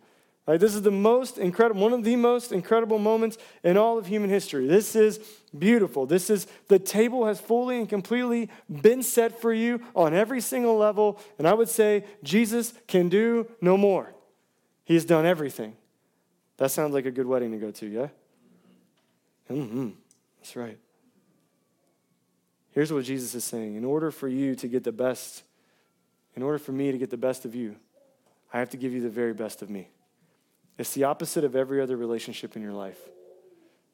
[0.48, 0.60] Right?
[0.62, 4.30] This is the most incredible, one of the most incredible moments in all of human
[4.30, 4.66] history.
[4.66, 5.20] This is
[5.58, 6.06] beautiful.
[6.06, 10.78] This is the table has fully and completely been set for you on every single
[10.78, 11.20] level.
[11.38, 14.14] And I would say Jesus can do no more.
[14.86, 15.76] He has done everything.
[16.56, 18.08] That sounds like a good wedding to go to, yeah?
[19.52, 19.90] Mm-hmm.
[20.40, 20.78] That's right.
[22.72, 25.44] Here's what Jesus is saying In order for you to get the best,
[26.38, 27.76] in order for me to get the best of you,
[28.54, 29.90] I have to give you the very best of me.
[30.78, 33.00] It's the opposite of every other relationship in your life.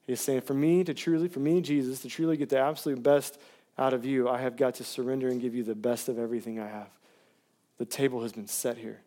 [0.05, 3.39] He's saying, for me to truly, for me, Jesus, to truly get the absolute best
[3.77, 6.59] out of you, I have got to surrender and give you the best of everything
[6.59, 6.89] I have.
[7.77, 8.99] The table has been set here.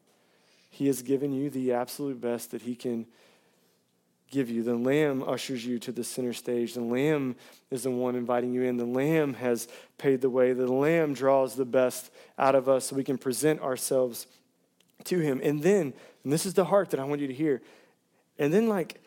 [0.70, 3.06] He has given you the absolute best that He can
[4.30, 4.62] give you.
[4.62, 6.74] The Lamb ushers you to the center stage.
[6.74, 7.36] The Lamb
[7.70, 8.76] is the one inviting you in.
[8.76, 10.52] The Lamb has paid the way.
[10.52, 14.26] The Lamb draws the best out of us so we can present ourselves
[15.04, 15.40] to Him.
[15.42, 15.92] And then,
[16.24, 17.62] and this is the heart that I want you to hear.
[18.38, 19.00] And then, like,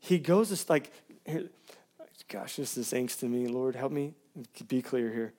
[0.00, 0.92] He goes, this, like,
[2.28, 3.46] gosh, this is angst to me.
[3.46, 4.14] Lord, help me
[4.68, 5.32] be clear here.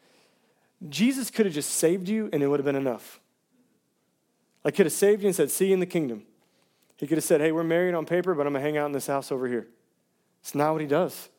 [0.90, 3.20] Jesus could have just saved you and it would have been enough.
[4.64, 6.24] Like, could have saved you and said, See you in the kingdom.
[6.98, 8.88] He could have said, Hey, we're married on paper, but I'm going to hang out
[8.88, 9.68] in this house over here.
[10.42, 11.30] It's not what he does.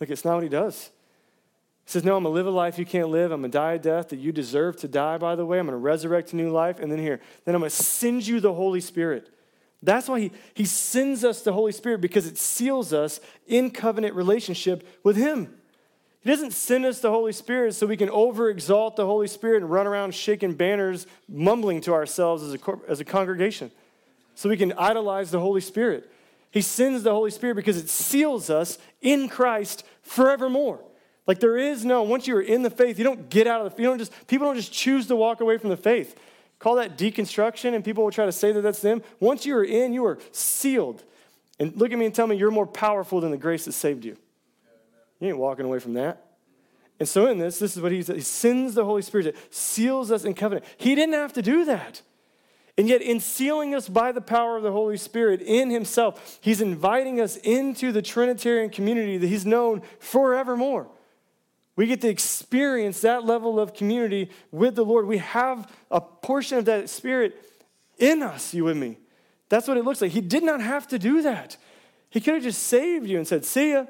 [0.00, 0.90] Like, it's not what he does.
[1.84, 3.30] He says, No, I'm going to live a life you can't live.
[3.30, 5.58] I'm going to die a death that you deserve to die, by the way.
[5.58, 6.78] I'm going to resurrect a new life.
[6.78, 9.30] And then here, then I'm going to send you the Holy Spirit.
[9.82, 14.14] That's why he, he sends us the Holy Spirit because it seals us in covenant
[14.14, 15.54] relationship with Him.
[16.22, 19.62] He doesn't send us the Holy Spirit so we can over exalt the Holy Spirit
[19.62, 23.70] and run around shaking banners, mumbling to ourselves as a, as a congregation
[24.34, 26.10] so we can idolize the Holy Spirit.
[26.50, 30.80] He sends the Holy Spirit because it seals us in Christ forevermore.
[31.26, 33.74] Like there is no, once you are in the faith, you don't get out of
[33.74, 36.18] the, you don't just, people don't just choose to walk away from the faith.
[36.58, 39.02] Call that deconstruction, and people will try to say that that's them.
[39.20, 41.02] Once you are in, you are sealed.
[41.58, 44.04] And look at me and tell me you're more powerful than the grace that saved
[44.04, 44.16] you.
[45.20, 46.24] You ain't walking away from that.
[47.00, 48.16] And so in this, this is what he says.
[48.16, 50.64] He sends the Holy Spirit that seals us in covenant.
[50.76, 52.02] He didn't have to do that.
[52.76, 56.60] And yet, in sealing us by the power of the Holy Spirit in Himself, He's
[56.60, 60.88] inviting us into the Trinitarian community that He's known forevermore.
[61.76, 65.06] We get to experience that level of community with the Lord.
[65.06, 67.34] We have a portion of that Spirit
[67.98, 68.98] in us, you and me.
[69.48, 70.12] That's what it looks like.
[70.12, 71.56] He did not have to do that.
[72.10, 73.86] He could have just saved you and said, See ya.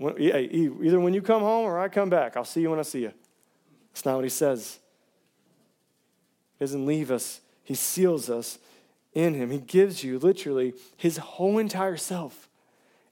[0.00, 3.02] Either when you come home or I come back, I'll see you when I see
[3.02, 3.12] you.
[3.92, 4.78] That's not what He says.
[6.58, 8.58] He doesn't leave us he seals us
[9.12, 9.52] in Him.
[9.52, 12.48] He gives you literally His whole entire self.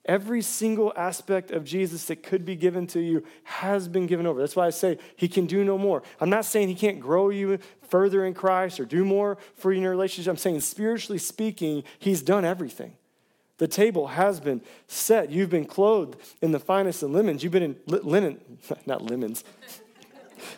[0.09, 4.41] Every single aspect of Jesus that could be given to you has been given over.
[4.41, 6.03] That's why I say He can do no more.
[6.19, 9.77] I'm not saying He can't grow you further in Christ or do more for you
[9.77, 10.31] in your relationship.
[10.31, 12.95] I'm saying, spiritually speaking, He's done everything.
[13.59, 15.31] The table has been set.
[15.31, 17.43] You've been clothed in the finest of linens.
[17.43, 18.41] You've been in linen,
[18.87, 19.45] not lemons.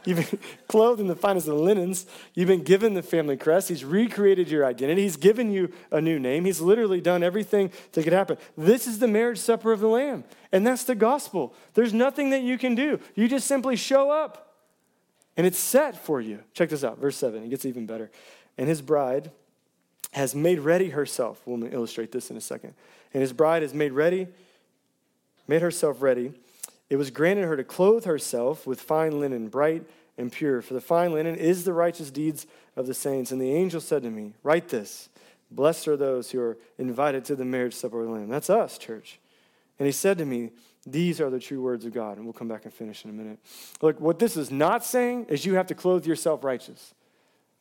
[0.05, 0.39] You've been
[0.69, 2.07] clothed in the finest of linens.
[2.35, 3.69] You've been given the family crest.
[3.69, 5.03] He's recreated your identity.
[5.03, 6.45] He's given you a new name.
[6.45, 8.39] He's literally done everything that could happen.
[8.57, 11.55] This is the marriage supper of the Lamb, and that's the gospel.
[11.75, 13.01] There's nothing that you can do.
[13.15, 14.55] You just simply show up,
[15.37, 16.41] and it's set for you.
[16.55, 17.43] Check this out, verse 7.
[17.43, 18.11] It gets even better.
[18.59, 19.31] And his bride
[20.13, 21.41] has made ready herself.
[21.47, 22.75] We'll illustrate this in a second.
[23.15, 24.29] And his bride has made ready,
[25.47, 26.33] made herself ready
[26.91, 29.85] it was granted her to clothe herself with fine linen, bright
[30.19, 30.61] and pure.
[30.61, 33.31] For the fine linen is the righteous deeds of the saints.
[33.31, 35.09] And the angel said to me, Write this
[35.53, 38.29] Blessed are those who are invited to the marriage supper of the Lamb.
[38.29, 39.21] That's us, church.
[39.79, 40.51] And he said to me,
[40.85, 42.17] These are the true words of God.
[42.17, 43.39] And we'll come back and finish in a minute.
[43.81, 46.93] Look, what this is not saying is you have to clothe yourself righteous.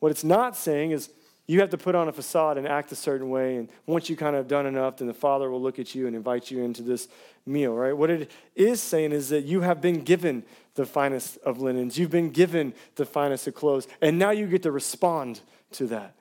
[0.00, 1.10] What it's not saying is
[1.46, 3.56] you have to put on a facade and act a certain way.
[3.56, 6.14] And once you kind of done enough, then the Father will look at you and
[6.14, 7.08] invite you into this
[7.46, 7.96] meal, right?
[7.96, 12.10] What it is saying is that you have been given the finest of linens, you've
[12.10, 15.40] been given the finest of clothes, and now you get to respond
[15.72, 16.14] to that.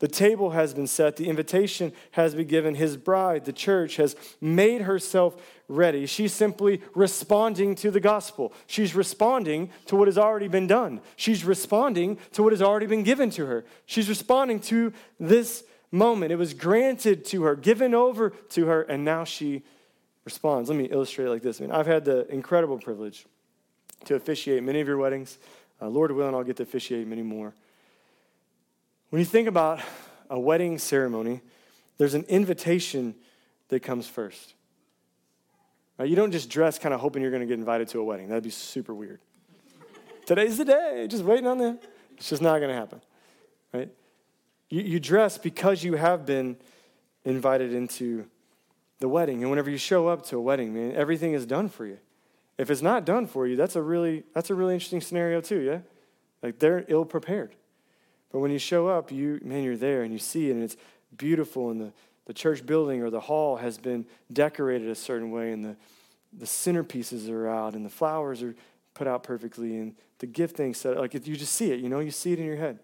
[0.00, 2.76] The table has been set, the invitation has been given.
[2.76, 5.34] His bride, the church, has made herself
[5.66, 6.06] ready.
[6.06, 8.52] She's simply responding to the gospel.
[8.68, 11.00] She's responding to what has already been done.
[11.16, 13.64] She's responding to what has already been given to her.
[13.86, 16.30] She's responding to this moment.
[16.30, 19.64] It was granted to her, given over to her, and now she
[20.28, 20.68] responds.
[20.68, 21.58] Let me illustrate like this.
[21.58, 23.24] I mean, I've had the incredible privilege
[24.04, 25.38] to officiate many of your weddings.
[25.80, 27.54] Uh, Lord willing, I'll get to officiate many more.
[29.08, 29.80] When you think about
[30.28, 31.40] a wedding ceremony,
[31.96, 33.14] there's an invitation
[33.70, 34.52] that comes first.
[35.98, 36.10] Right?
[36.10, 38.28] You don't just dress kind of hoping you're going to get invited to a wedding.
[38.28, 39.20] That'd be super weird.
[40.26, 41.78] Today's the day, just waiting on that.
[42.18, 43.00] It's just not going to happen.
[43.72, 43.88] Right?
[44.68, 46.58] You, you dress because you have been
[47.24, 48.26] invited into
[49.00, 49.42] the wedding.
[49.42, 51.98] And whenever you show up to a wedding, man, everything is done for you.
[52.56, 55.60] If it's not done for you, that's a really that's a really interesting scenario too,
[55.60, 55.78] yeah?
[56.42, 57.54] Like they're ill prepared.
[58.32, 60.76] But when you show up, you man, you're there and you see it and it's
[61.16, 61.92] beautiful and the,
[62.26, 65.76] the church building or the hall has been decorated a certain way and the,
[66.36, 68.54] the centerpieces are out and the flowers are
[68.94, 72.00] put out perfectly and the gift thing set like you just see it, you know,
[72.00, 72.80] you see it in your head.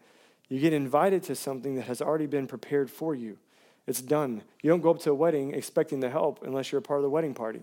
[0.48, 3.38] You get invited to something that has already been prepared for you.
[3.87, 4.42] It's done.
[4.62, 7.03] You don't go up to a wedding expecting the help unless you're a part of
[7.03, 7.62] the wedding party.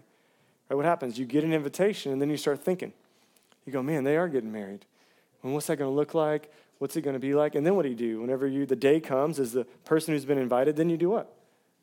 [0.70, 0.76] Right?
[0.76, 1.18] What happens?
[1.18, 2.94] You get an invitation and then you start thinking.
[3.66, 4.86] You go, man, they are getting married.
[5.44, 6.52] And what's that going to look like?
[6.80, 7.56] What's it going to be like?
[7.56, 8.22] And then what do you do?
[8.22, 11.34] Whenever you the day comes as the person who's been invited, then you do what?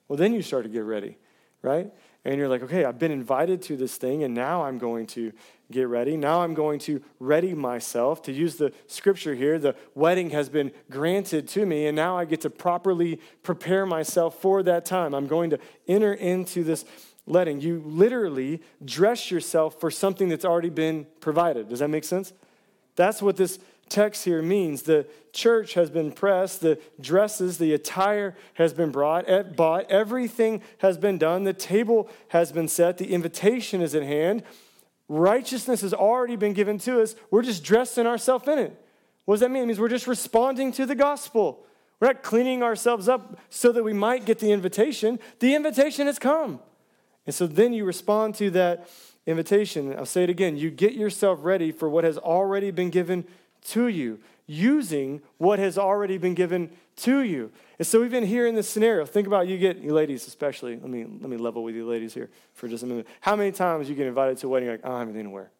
[0.08, 1.18] Well, then you start to get ready,
[1.62, 1.92] right?
[2.24, 5.32] And you're like, okay, I've been invited to this thing, and now I'm going to
[5.70, 6.16] get ready.
[6.16, 8.22] Now I'm going to ready myself.
[8.22, 12.24] To use the scripture here, the wedding has been granted to me, and now I
[12.24, 15.14] get to properly prepare myself for that time.
[15.14, 16.84] I'm going to enter into this
[17.26, 17.60] letting.
[17.60, 21.68] You literally dress yourself for something that's already been provided.
[21.68, 22.32] Does that make sense?
[22.96, 24.82] That's what this text here means.
[24.82, 30.98] The church has been pressed, the dresses, the attire has been brought, bought, everything has
[30.98, 34.42] been done, the table has been set, the invitation is at hand.
[35.08, 37.14] Righteousness has already been given to us.
[37.30, 38.84] We're just dressing ourselves in it.
[39.24, 39.62] What does that mean?
[39.62, 41.64] It means we're just responding to the gospel.
[42.00, 45.18] We're not cleaning ourselves up so that we might get the invitation.
[45.40, 46.60] The invitation has come.
[47.26, 48.88] And so then you respond to that
[49.26, 49.94] invitation.
[49.96, 50.56] I'll say it again.
[50.56, 53.26] You get yourself ready for what has already been given
[53.66, 57.50] to you, using what has already been given to you.
[57.78, 60.76] And so even here in this scenario, think about you get you ladies especially.
[60.76, 63.06] Let me let me level with you ladies here for just a minute.
[63.20, 65.30] How many times you get invited to a wedding like, I don't have anything to
[65.30, 65.50] wear?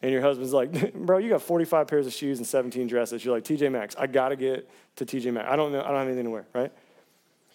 [0.00, 3.24] And your husband's like, bro, you got 45 pairs of shoes and 17 dresses.
[3.24, 5.48] You're like, TJ Maxx, I gotta get to TJ Maxx.
[5.50, 6.72] I don't know, I don't have anything to wear, right?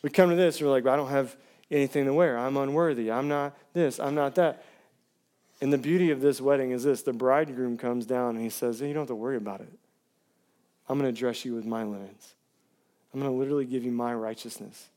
[0.02, 1.36] We come to this, we're like, I don't have
[1.72, 2.38] anything to wear.
[2.38, 3.12] I'm unworthy.
[3.12, 4.00] I'm not this.
[4.00, 4.64] I'm not that.
[5.60, 8.80] And the beauty of this wedding is this the bridegroom comes down and he says,
[8.80, 9.74] hey, You don't have to worry about it.
[10.88, 12.36] I'm going to dress you with my linens.
[13.14, 14.90] I'm going to literally give you my righteousness.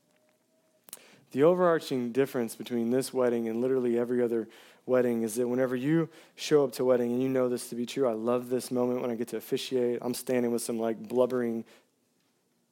[1.31, 4.47] The overarching difference between this wedding and literally every other
[4.85, 7.75] wedding is that whenever you show up to a wedding and you know this to
[7.75, 9.99] be true, I love this moment when I get to officiate.
[10.01, 11.63] I'm standing with some like blubbering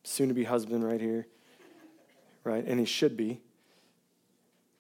[0.04, 1.26] soon to be husband right here,
[2.44, 2.64] right?
[2.66, 3.40] And he should be.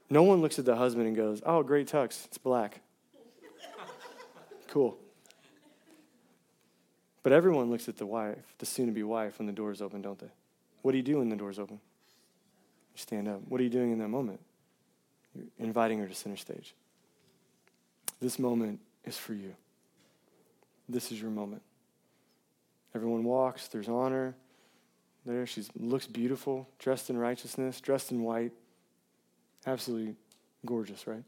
[0.09, 2.81] No one looks at the husband and goes, Oh, great tux, it's black.
[4.69, 4.97] Cool.
[7.21, 10.01] But everyone looks at the wife, the soon to be wife, when the doors open,
[10.01, 10.31] don't they?
[10.81, 11.79] What do you do when the doors open?
[12.93, 13.41] You stand up.
[13.47, 14.39] What are you doing in that moment?
[15.35, 16.73] You're inviting her to center stage.
[18.21, 19.53] This moment is for you.
[20.87, 21.61] This is your moment.
[22.95, 24.33] Everyone walks, there's honor.
[25.25, 28.51] There, she looks beautiful, dressed in righteousness, dressed in white.
[29.67, 30.15] Absolutely
[30.65, 31.23] gorgeous, right?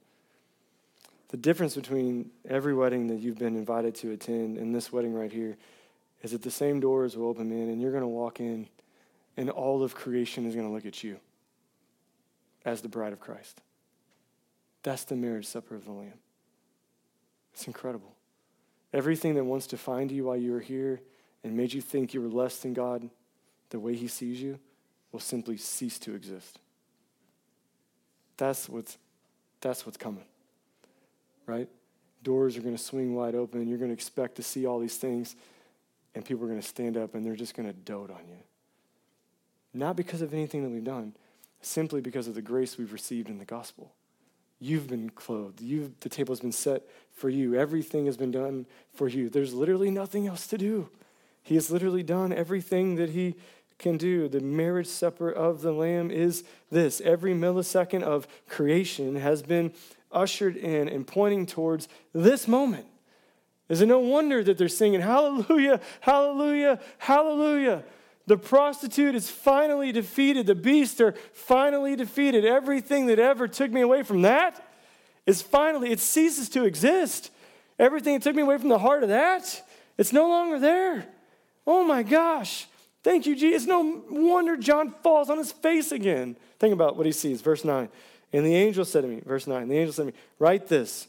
[1.32, 5.32] The difference between every wedding that you've been invited to attend and this wedding right
[5.32, 5.58] here
[6.22, 8.68] is that the same doors will open in and you're going to walk in
[9.38, 11.18] and all of creation is going to look at you
[12.66, 13.62] as the bride of Christ.
[14.84, 16.20] That's the marriage supper of the Lamb.
[17.54, 18.14] It's incredible.
[18.94, 21.02] Everything that wants to find you while you are here
[21.44, 23.10] and made you think you were less than God,
[23.70, 24.60] the way He sees you,
[25.12, 26.60] will simply cease to exist.
[28.38, 28.98] That's what's,
[29.62, 30.26] that's what's coming,
[31.46, 31.68] right?
[32.24, 33.68] Doors are going to swing wide open.
[33.68, 35.36] You're going to expect to see all these things,
[36.14, 38.38] and people are going to stand up and they're just going to dote on you.
[39.74, 41.14] Not because of anything that we've done,
[41.62, 43.94] simply because of the grace we've received in the gospel.
[44.60, 45.62] You've been clothed.
[45.62, 46.84] You've, the table has been set
[47.14, 47.56] for you.
[47.56, 49.30] Everything has been done for you.
[49.30, 50.90] There's literally nothing else to do.
[51.42, 53.36] He has literally done everything that he
[53.82, 54.30] can do.
[54.30, 59.74] The marriage supper of the Lamb is this every millisecond of creation has been
[60.12, 62.86] ushered in and pointing towards this moment.
[63.68, 67.84] Is it no wonder that they're singing, Hallelujah, Hallelujah, Hallelujah?
[68.28, 70.46] The prostitute is finally defeated.
[70.46, 72.46] The beasts are finally defeated.
[72.46, 74.66] Everything that ever took me away from that
[75.26, 77.32] is finally, it ceases to exist.
[77.80, 79.68] Everything that took me away from the heart of that,
[79.98, 81.08] it's no longer there.
[81.66, 82.68] Oh my gosh.
[83.04, 83.68] Thank you, Jesus.
[83.68, 86.36] No wonder John falls on his face again.
[86.60, 87.42] Think about what he sees.
[87.42, 87.90] Verse 9.
[88.34, 91.08] And the angel said to me, verse 9, the angel said to me, Write this.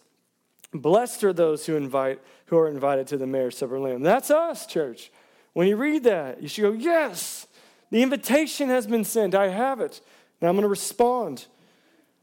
[0.74, 4.03] Blessed are those who invite, who are invited to the marriage supper of Lamb.
[4.03, 5.12] That's us, church.
[5.53, 7.47] When you read that, you should go, Yes,
[7.90, 9.34] the invitation has been sent.
[9.34, 10.01] I have it.
[10.40, 11.47] Now I'm going to respond.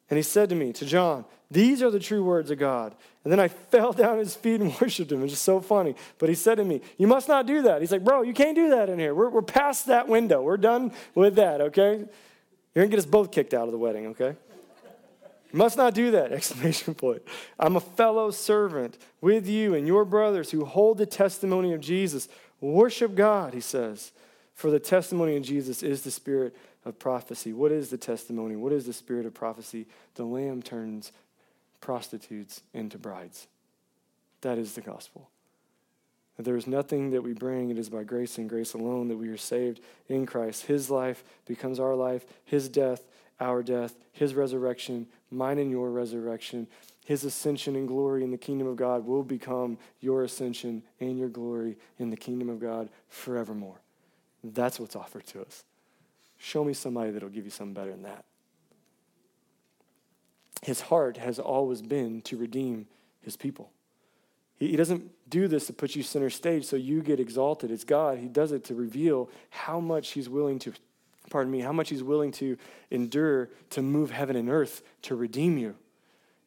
[0.10, 2.96] And he said to me, to John, These are the true words of God.
[3.24, 5.24] And then I fell down at his feet and worshiped him.
[5.24, 5.96] It's just so funny.
[6.18, 7.82] But he said to me, You must not do that.
[7.82, 9.14] He's like, Bro, you can't do that in here.
[9.14, 10.42] We're, we're past that window.
[10.42, 12.06] We're done with that, okay?
[12.76, 14.36] You're going to get us both kicked out of the wedding, okay?
[15.52, 16.32] You must not do that!
[16.32, 17.24] Exclamation point.
[17.60, 22.30] I'm a fellow servant with you and your brothers who hold the testimony of Jesus.
[22.62, 24.12] Worship God, he says.
[24.54, 26.54] For the testimony of Jesus is the spirit
[26.84, 27.54] of prophecy.
[27.54, 28.56] What is the testimony?
[28.56, 29.88] What is the spirit of prophecy?
[30.16, 31.12] The Lamb turns
[31.82, 33.48] prostitutes into brides.
[34.42, 35.30] That is the gospel.
[36.38, 37.70] There is nothing that we bring.
[37.70, 40.66] It is by grace and grace alone that we are saved in Christ.
[40.66, 43.04] His life becomes our life, His death,
[43.42, 46.68] our death, His resurrection, mine and your resurrection.
[47.04, 51.28] His ascension and glory in the kingdom of God will become your ascension and your
[51.28, 53.82] glory in the kingdom of God forevermore.
[54.42, 55.66] That's what's offered to us.
[56.38, 58.24] Show me somebody that'll give you something better than that.
[60.62, 62.88] His heart has always been to redeem
[63.22, 63.72] his people.
[64.58, 67.72] He, he doesn't do this to put you center stage so you get exalted.
[67.72, 68.18] It's God.
[68.18, 70.74] He does it to reveal how much he's willing to,
[71.30, 72.58] pardon me, how much he's willing to
[72.92, 75.76] endure to move heaven and earth to redeem you.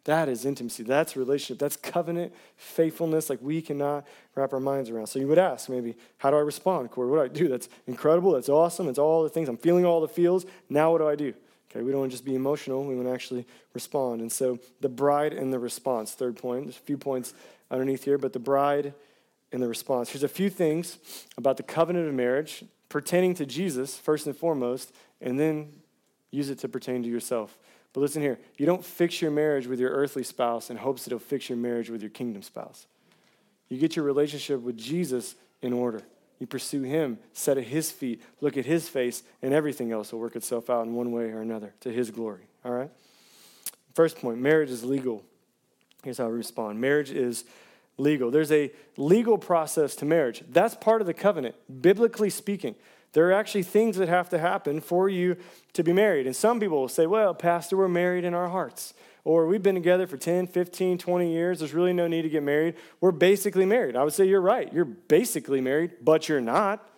[0.04, 0.82] That is intimacy.
[0.82, 1.60] That's relationship.
[1.60, 4.04] That's covenant faithfulness like we cannot
[4.34, 5.06] wrap our minds around.
[5.06, 7.08] So you would ask maybe, how do I respond, Corey?
[7.08, 7.48] What do I do?
[7.48, 8.32] That's incredible.
[8.32, 8.88] That's awesome.
[8.88, 9.48] It's all the things.
[9.48, 10.44] I'm feeling all the feels.
[10.68, 11.34] Now what do I do?
[11.73, 12.85] Okay, we don't want to just be emotional.
[12.85, 14.20] We want to actually respond.
[14.20, 16.64] And so the bride and the response, third point.
[16.64, 17.33] There's a few points
[17.70, 18.93] underneath here, but the bride
[19.53, 20.11] and the response.
[20.11, 20.99] Here's a few things
[21.39, 24.93] about the covenant of marriage pertaining to Jesus, first and foremost,
[25.23, 25.73] and then
[26.31, 27.59] use it to pertain to yourself.
[27.95, 31.09] But listen here you don't fix your marriage with your earthly spouse in hopes that
[31.09, 32.87] it'll fix your marriage with your kingdom spouse.
[33.70, 36.03] You get your relationship with Jesus in order.
[36.43, 40.18] You pursue Him, set at His feet, look at His face, and everything else will
[40.18, 42.49] work itself out in one way or another to His glory.
[42.64, 42.90] All right?
[43.95, 45.22] First point marriage is legal.
[46.03, 47.45] Here's how we respond marriage is
[47.97, 48.32] legal.
[48.32, 50.43] There's a legal process to marriage.
[50.51, 52.74] That's part of the covenant, biblically speaking.
[53.12, 55.36] There are actually things that have to happen for you
[55.74, 56.26] to be married.
[56.26, 58.95] And some people will say, well, Pastor, we're married in our hearts.
[59.25, 61.61] Or we've been together for 10, 15, 20 years.
[61.61, 62.75] There's really no need to get married.
[63.01, 63.95] We're basically married.
[63.95, 64.73] I would say you're right.
[64.73, 66.89] You're basically married, but you're not.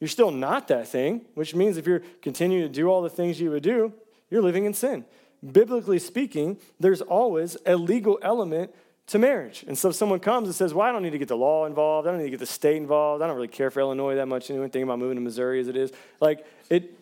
[0.00, 3.38] You're still not that thing, which means if you're continuing to do all the things
[3.38, 3.92] you would do,
[4.30, 5.04] you're living in sin.
[5.52, 8.74] Biblically speaking, there's always a legal element
[9.08, 9.64] to marriage.
[9.66, 11.66] And so if someone comes and says, Well, I don't need to get the law
[11.66, 14.14] involved, I don't need to get the state involved, I don't really care for Illinois
[14.14, 15.92] that much anyway, thinking about moving to Missouri as it is.
[16.20, 16.96] Like, it,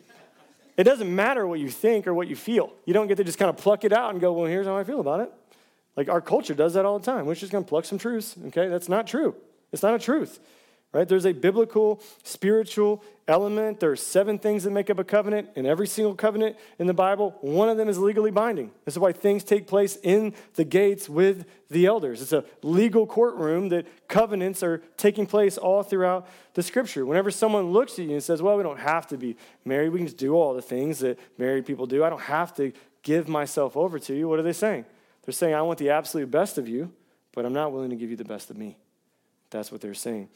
[0.79, 2.72] it doesn't matter what you think or what you feel.
[2.87, 4.76] You don't get to just kind of pluck it out and go, Well, here's how
[4.76, 5.31] I feel about it.
[5.97, 7.26] Like, our culture does that all the time.
[7.26, 8.68] We're just going to pluck some truths, okay?
[8.68, 9.35] That's not true.
[9.72, 10.39] It's not a truth
[10.93, 11.07] right?
[11.07, 13.78] There's a biblical, spiritual element.
[13.78, 15.51] There are seven things that make up a covenant.
[15.55, 18.70] In every single covenant in the Bible, one of them is legally binding.
[18.86, 22.22] This is why things take place in the gates with the elders.
[22.22, 27.05] It's a legal courtroom that covenants are taking place all throughout the scripture.
[27.05, 29.36] Whenever someone looks at you and says, Well, we don't have to be
[29.66, 32.03] married, we can just do all the things that married people do.
[32.03, 32.72] I don't have to
[33.03, 34.26] give myself over to you.
[34.26, 34.86] What are they saying?
[35.24, 36.91] They're saying, I want the absolute best of you,
[37.34, 38.78] but I'm not willing to give you the best of me.
[39.51, 40.28] That's what they're saying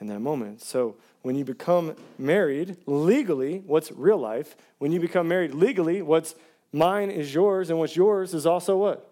[0.00, 0.62] in that moment.
[0.62, 4.56] So when you become married legally, what's real life?
[4.78, 6.34] When you become married legally, what's
[6.72, 9.10] mine is yours, and what's yours is also what?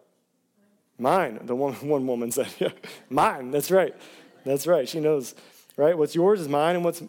[0.98, 1.40] Mine.
[1.44, 2.48] The one, one woman said,
[3.10, 3.50] mine.
[3.50, 3.94] That's right.
[4.44, 4.88] That's right.
[4.88, 5.34] She knows,
[5.76, 5.96] right?
[5.96, 7.02] What's yours is mine, and what's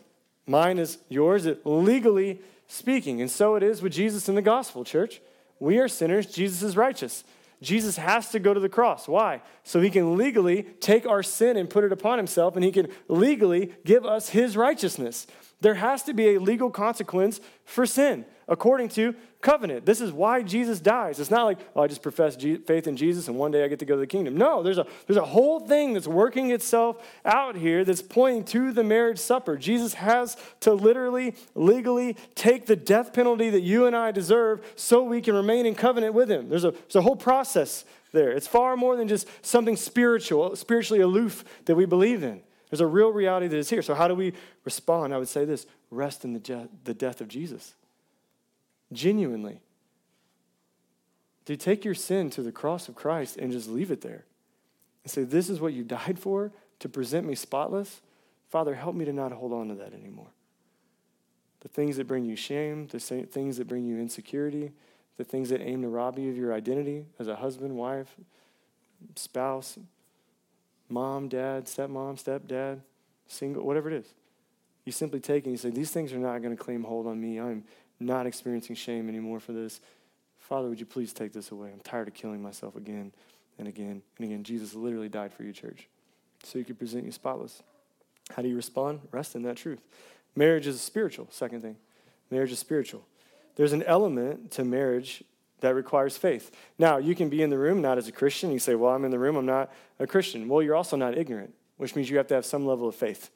[0.46, 3.22] mine is yours, legally speaking.
[3.22, 5.22] And so it is with Jesus in the gospel, church.
[5.60, 7.24] We are sinners, Jesus is righteous.
[7.64, 9.08] Jesus has to go to the cross.
[9.08, 9.42] Why?
[9.64, 12.90] So he can legally take our sin and put it upon himself, and he can
[13.08, 15.26] legally give us his righteousness.
[15.62, 18.26] There has to be a legal consequence for sin.
[18.48, 19.86] According to covenant.
[19.86, 21.20] This is why Jesus dies.
[21.20, 23.80] It's not like, oh, I just profess faith in Jesus and one day I get
[23.80, 24.38] to go to the kingdom.
[24.38, 28.72] No, there's a, there's a whole thing that's working itself out here that's pointing to
[28.72, 29.58] the marriage supper.
[29.58, 35.04] Jesus has to literally, legally take the death penalty that you and I deserve so
[35.04, 36.50] we can remain in covenant with him.
[36.50, 38.32] There's a, there's a whole process there.
[38.32, 42.42] It's far more than just something spiritual, spiritually aloof that we believe in.
[42.70, 43.84] There's a real reality that is here.
[43.84, 44.34] So, how do we
[44.66, 45.14] respond?
[45.14, 47.76] I would say this rest in the, je- the death of Jesus.
[48.94, 49.62] Genuinely.
[51.46, 54.26] To take your sin to the cross of Christ and just leave it there
[55.04, 58.02] and say, This is what you died for to present me spotless.
[58.50, 60.32] Father, help me to not hold on to that anymore.
[61.62, 64.72] The things that bring you shame, the things that bring you insecurity,
[65.18, 68.16] the things that aim to rob you of your identity as a husband, wife,
[69.16, 69.78] spouse,
[70.90, 72.82] mom, dad, stepmom, stepdad,
[73.28, 74.14] single, whatever it is.
[74.86, 77.20] You simply take and you say, These things are not going to claim hold on
[77.20, 77.40] me.
[77.40, 77.64] I'm
[78.04, 79.82] not experiencing shame anymore for this.
[80.40, 81.70] Father, would you please take this away?
[81.72, 83.12] I'm tired of killing myself again
[83.58, 84.44] and again and again.
[84.44, 85.88] Jesus literally died for you, church,
[86.44, 87.64] so he could present you spotless.
[88.36, 89.02] How do you respond?
[89.12, 89.82] Rest in that truth.
[90.36, 91.78] Marriage is spiritual, second thing.
[92.32, 93.06] Marriage is spiritual.
[93.56, 95.24] There's an element to marriage
[95.60, 96.52] that requires faith.
[96.78, 98.52] Now, you can be in the room not as a Christian.
[98.52, 100.48] You say, Well, I'm in the room, I'm not a Christian.
[100.48, 103.30] Well, you're also not ignorant, which means you have to have some level of faith.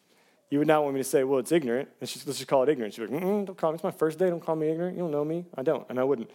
[0.49, 1.89] You would not want me to say, Well, it's ignorant.
[1.99, 2.97] Let's just, let's just call it ignorance.
[2.97, 3.75] You're like, Don't call me.
[3.75, 4.29] It's my first day.
[4.29, 4.95] Don't call me ignorant.
[4.95, 5.45] You don't know me.
[5.55, 6.29] I don't, and I wouldn't.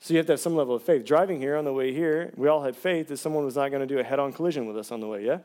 [0.00, 1.04] So you have to have some level of faith.
[1.04, 3.86] Driving here on the way here, we all had faith that someone was not going
[3.86, 5.38] to do a head on collision with us on the way, yeah?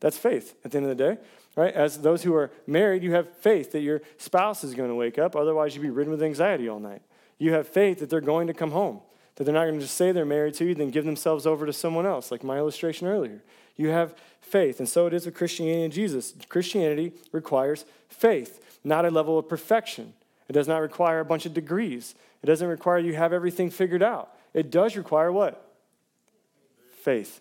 [0.00, 1.18] That's faith at the end of the day,
[1.56, 1.72] right?
[1.72, 5.18] As those who are married, you have faith that your spouse is going to wake
[5.18, 5.34] up.
[5.34, 7.00] Otherwise, you'd be ridden with anxiety all night.
[7.38, 9.00] You have faith that they're going to come home,
[9.36, 11.64] that they're not going to just say they're married to you, then give themselves over
[11.64, 13.42] to someone else, like my illustration earlier.
[13.76, 14.78] You have faith.
[14.78, 16.34] And so it is with Christianity and Jesus.
[16.48, 20.12] Christianity requires faith, not a level of perfection.
[20.48, 22.14] It does not require a bunch of degrees.
[22.42, 24.34] It doesn't require you have everything figured out.
[24.52, 25.72] It does require what?
[27.02, 27.40] Faith.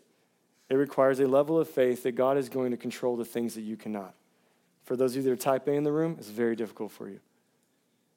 [0.69, 3.61] It requires a level of faith that God is going to control the things that
[3.61, 4.15] you cannot.
[4.85, 7.09] For those of you that are type A in the room, it's very difficult for
[7.09, 7.19] you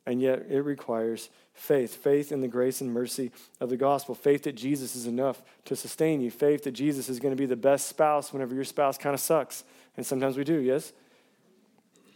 [0.06, 1.96] and yet it requires faith.
[1.96, 4.14] Faith in the grace and mercy of the gospel.
[4.14, 6.30] Faith that jesus is enough to sustain you.
[6.30, 9.20] Faith that jesus is going to be the best spouse whenever your spouse kind of
[9.20, 9.64] sucks.
[9.96, 10.92] And sometimes we do yes?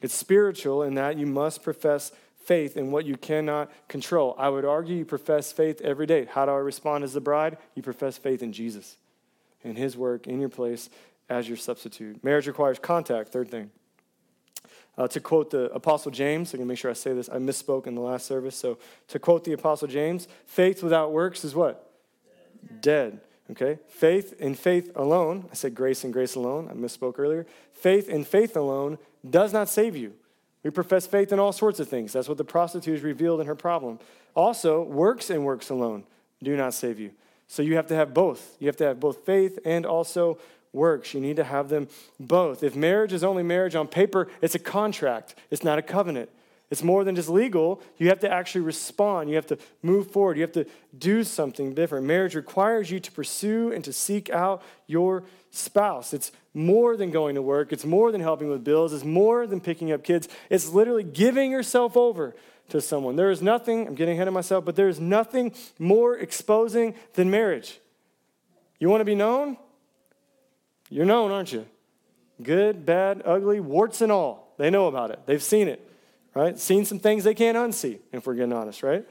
[0.00, 2.12] It's spiritual in that you must profess
[2.44, 4.34] faith in what you cannot control.
[4.38, 6.26] I would argue you profess faith every day.
[6.26, 7.58] How do i respond as the bride?
[7.74, 8.96] You profess faith in jesus
[9.62, 10.88] in his work in your place
[11.28, 12.22] as your substitute.
[12.24, 13.70] Marriage requires contact third thing
[15.00, 17.86] uh, to quote the Apostle James, I can make sure I say this, I misspoke
[17.86, 18.54] in the last service.
[18.54, 18.76] So,
[19.08, 21.90] to quote the Apostle James, faith without works is what?
[22.82, 23.18] Dead.
[23.50, 23.78] Okay?
[23.88, 27.46] Faith in faith alone, I said grace and grace alone, I misspoke earlier.
[27.72, 28.98] Faith in faith alone
[29.28, 30.12] does not save you.
[30.62, 32.12] We profess faith in all sorts of things.
[32.12, 34.00] That's what the prostitute has revealed in her problem.
[34.34, 36.04] Also, works and works alone
[36.42, 37.12] do not save you.
[37.48, 38.54] So you have to have both.
[38.60, 40.38] You have to have both faith and also
[40.72, 41.14] works.
[41.14, 42.62] You need to have them both.
[42.62, 46.30] If marriage is only marriage on paper, it's a contract, it's not a covenant.
[46.70, 47.82] It's more than just legal.
[47.98, 49.28] You have to actually respond.
[49.28, 50.36] You have to move forward.
[50.36, 50.66] You have to
[50.96, 52.06] do something different.
[52.06, 56.14] Marriage requires you to pursue and to seek out your spouse.
[56.14, 59.60] It's more than going to work, it's more than helping with bills, it's more than
[59.60, 60.28] picking up kids.
[60.48, 62.34] It's literally giving yourself over
[62.70, 63.16] to someone.
[63.16, 67.30] There is nothing, I'm getting ahead of myself, but there is nothing more exposing than
[67.30, 67.80] marriage.
[68.78, 69.56] You want to be known?
[70.90, 71.66] You're known, aren't you?
[72.42, 74.54] Good, bad, ugly, warts and all.
[74.58, 75.20] They know about it.
[75.24, 75.88] They've seen it,
[76.34, 76.58] right?
[76.58, 79.06] Seen some things they can't unsee, if we're getting honest, right?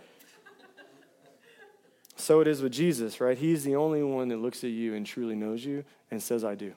[2.18, 3.38] so it is with Jesus, right?
[3.38, 6.56] He's the only one that looks at you and truly knows you and says, I
[6.56, 6.74] do.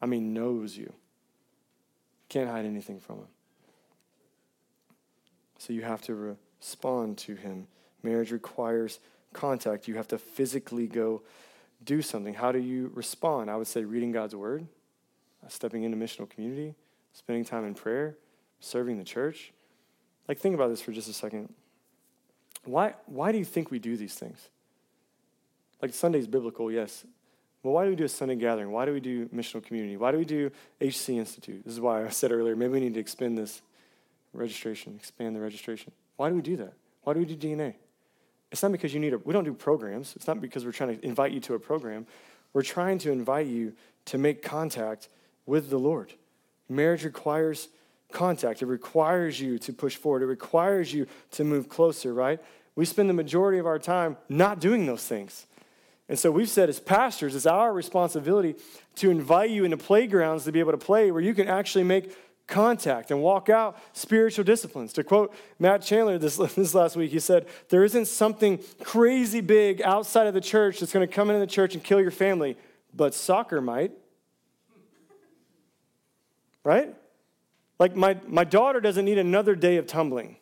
[0.00, 0.92] I mean, knows you.
[2.28, 3.28] Can't hide anything from him.
[5.58, 7.66] So you have to respond to him.
[8.02, 8.98] Marriage requires
[9.32, 9.88] contact.
[9.88, 11.22] You have to physically go
[11.86, 12.34] do something.
[12.34, 13.50] How do you respond?
[13.50, 14.66] I would say reading God's word,
[15.44, 16.74] uh, stepping into missional community,
[17.12, 18.16] spending time in prayer,
[18.60, 19.52] serving the church.
[20.28, 21.54] Like, think about this for just a second.
[22.64, 24.48] Why, why do you think we do these things?
[25.80, 27.04] Like, Sunday's biblical, yes.
[27.62, 28.70] Well, why do we do a Sunday gathering?
[28.70, 29.96] Why do we do missional community?
[29.96, 31.64] Why do we do HC Institute?
[31.64, 33.62] This is why I said earlier, maybe we need to expand this
[34.32, 35.92] registration, expand the registration.
[36.16, 36.74] Why do we do that?
[37.02, 37.74] Why do we do DNA?
[38.52, 40.14] It's not because you need a, we don't do programs.
[40.16, 42.06] It's not because we're trying to invite you to a program.
[42.52, 43.74] We're trying to invite you
[44.06, 45.08] to make contact
[45.44, 46.12] with the Lord.
[46.68, 47.68] Marriage requires
[48.12, 52.40] contact, it requires you to push forward, it requires you to move closer, right?
[52.76, 55.46] We spend the majority of our time not doing those things.
[56.08, 58.54] And so we've said as pastors, it's our responsibility
[58.96, 62.16] to invite you into playgrounds to be able to play where you can actually make
[62.46, 64.92] contact and walk out spiritual disciplines.
[64.94, 69.82] To quote Matt Chandler this, this last week, he said, There isn't something crazy big
[69.82, 72.56] outside of the church that's going to come into the church and kill your family,
[72.94, 73.92] but soccer might.
[76.64, 76.94] Right?
[77.78, 80.36] Like, my, my daughter doesn't need another day of tumbling.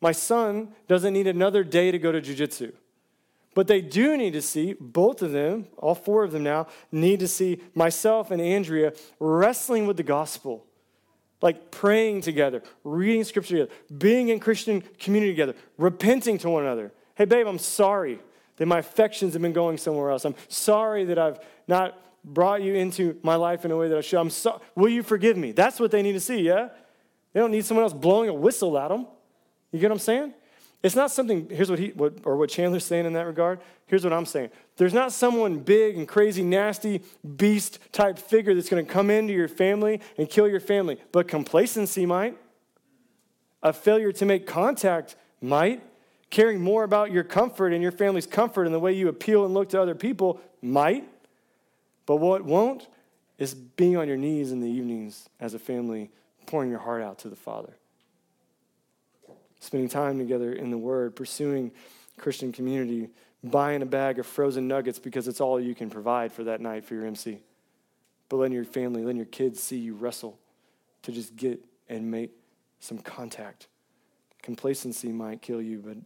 [0.00, 2.72] My son doesn't need another day to go to jujitsu.
[3.54, 7.18] But they do need to see, both of them, all four of them now, need
[7.20, 10.64] to see myself and Andrea wrestling with the gospel
[11.42, 16.92] like praying together, reading scripture together, being in Christian community together, repenting to one another.
[17.14, 18.18] Hey, babe, I'm sorry
[18.56, 20.24] that my affections have been going somewhere else.
[20.24, 24.00] I'm sorry that I've not brought you into my life in a way that I
[24.02, 24.20] should.
[24.20, 24.60] I'm sorry.
[24.74, 25.52] Will you forgive me?
[25.52, 26.68] That's what they need to see, yeah?
[27.32, 29.06] They don't need someone else blowing a whistle at them.
[29.72, 30.34] You get what I'm saying?
[30.82, 33.60] It's not something, here's what he, what, or what Chandler's saying in that regard.
[33.86, 34.50] Here's what I'm saying.
[34.76, 37.02] There's not someone big and crazy, nasty,
[37.36, 41.28] beast type figure that's going to come into your family and kill your family, but
[41.28, 42.38] complacency might.
[43.62, 45.82] A failure to make contact might.
[46.30, 49.52] Caring more about your comfort and your family's comfort and the way you appeal and
[49.52, 51.06] look to other people might.
[52.06, 52.86] But what won't
[53.36, 56.10] is being on your knees in the evenings as a family,
[56.46, 57.74] pouring your heart out to the Father
[59.60, 61.70] spending time together in the Word, pursuing
[62.18, 63.10] Christian community,
[63.42, 66.84] buying a bag of frozen nuggets because it's all you can provide for that night
[66.84, 67.40] for your MC.
[68.28, 70.38] But letting your family, letting your kids see you wrestle
[71.02, 72.30] to just get and make
[72.80, 73.66] some contact.
[74.42, 75.96] Complacency might kill you, but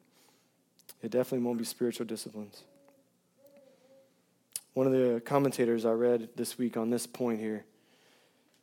[1.03, 2.63] it definitely won't be spiritual disciplines.
[4.73, 7.65] One of the commentators I read this week on this point here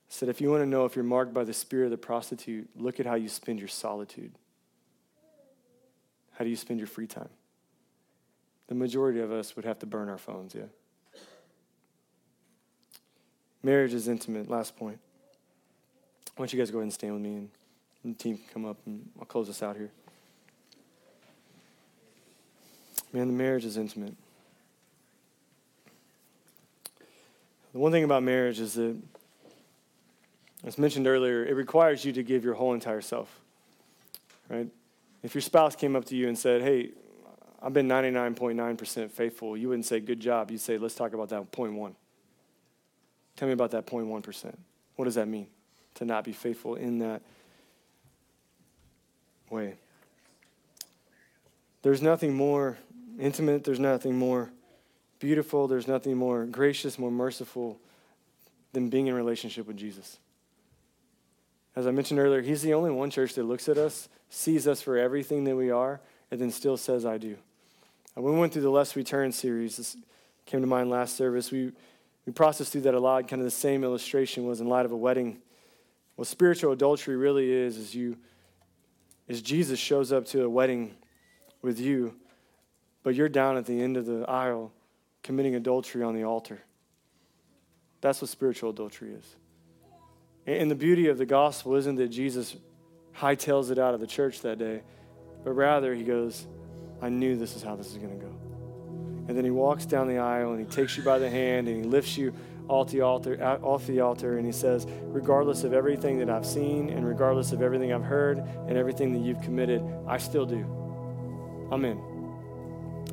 [0.10, 2.70] said if you want to know if you're marked by the spirit of the prostitute,
[2.76, 4.34] look at how you spend your solitude.
[6.34, 7.30] How do you spend your free time?
[8.68, 10.64] The majority of us would have to burn our phones, yeah.
[13.64, 14.50] Marriage is intimate.
[14.50, 15.00] Last point.
[16.28, 17.50] I want you guys go ahead and stand with me, and,
[18.04, 19.92] and the team can come up, and I'll close this out here.
[23.14, 24.16] Man, the marriage is intimate.
[27.74, 28.98] The one thing about marriage is that,
[30.64, 33.40] as mentioned earlier, it requires you to give your whole entire self,
[34.50, 34.68] right?
[35.24, 36.92] If your spouse came up to you and said, Hey,
[37.62, 40.52] I've been 99.9% faithful, you wouldn't say, Good job.
[40.52, 41.96] You'd say, Let's talk about that point one.
[43.36, 44.58] Tell me about that point one percent.
[44.96, 45.48] What does that mean
[45.96, 47.22] to not be faithful in that
[49.50, 49.76] way?
[51.82, 52.78] There's nothing more
[53.20, 54.52] intimate, there's nothing more
[55.20, 57.80] beautiful, there's nothing more gracious, more merciful
[58.74, 60.18] than being in relationship with Jesus.
[61.76, 64.82] As I mentioned earlier, He's the only one church that looks at us sees us
[64.82, 66.00] for everything that we are,
[66.32, 67.38] and then still says, I do.
[68.16, 69.98] And when we went through the Less We Turn series, this
[70.46, 71.72] came to mind last service, we,
[72.26, 73.28] we processed through that a lot.
[73.28, 75.42] Kind of the same illustration was in light of a wedding.
[76.16, 78.18] What spiritual adultery really is, is you
[79.28, 80.94] is Jesus shows up to a wedding
[81.62, 82.14] with you,
[83.02, 84.74] but you're down at the end of the aisle
[85.24, 86.62] committing adultery on the altar.
[88.02, 89.36] That's what spiritual adultery is.
[90.46, 92.56] And the beauty of the gospel isn't that Jesus
[93.16, 94.82] hightails it out of the church that day,
[95.44, 96.48] but rather he goes,
[97.02, 98.32] I knew this is how this is going to go.
[99.28, 101.78] And then he walks down the aisle and he takes you by the hand and
[101.78, 102.34] he lifts you
[102.68, 106.90] off the altar, off the altar and he says, regardless of everything that I've seen
[106.90, 110.66] and regardless of everything I've heard and everything that you've committed, I still do.
[111.72, 111.98] I'm in.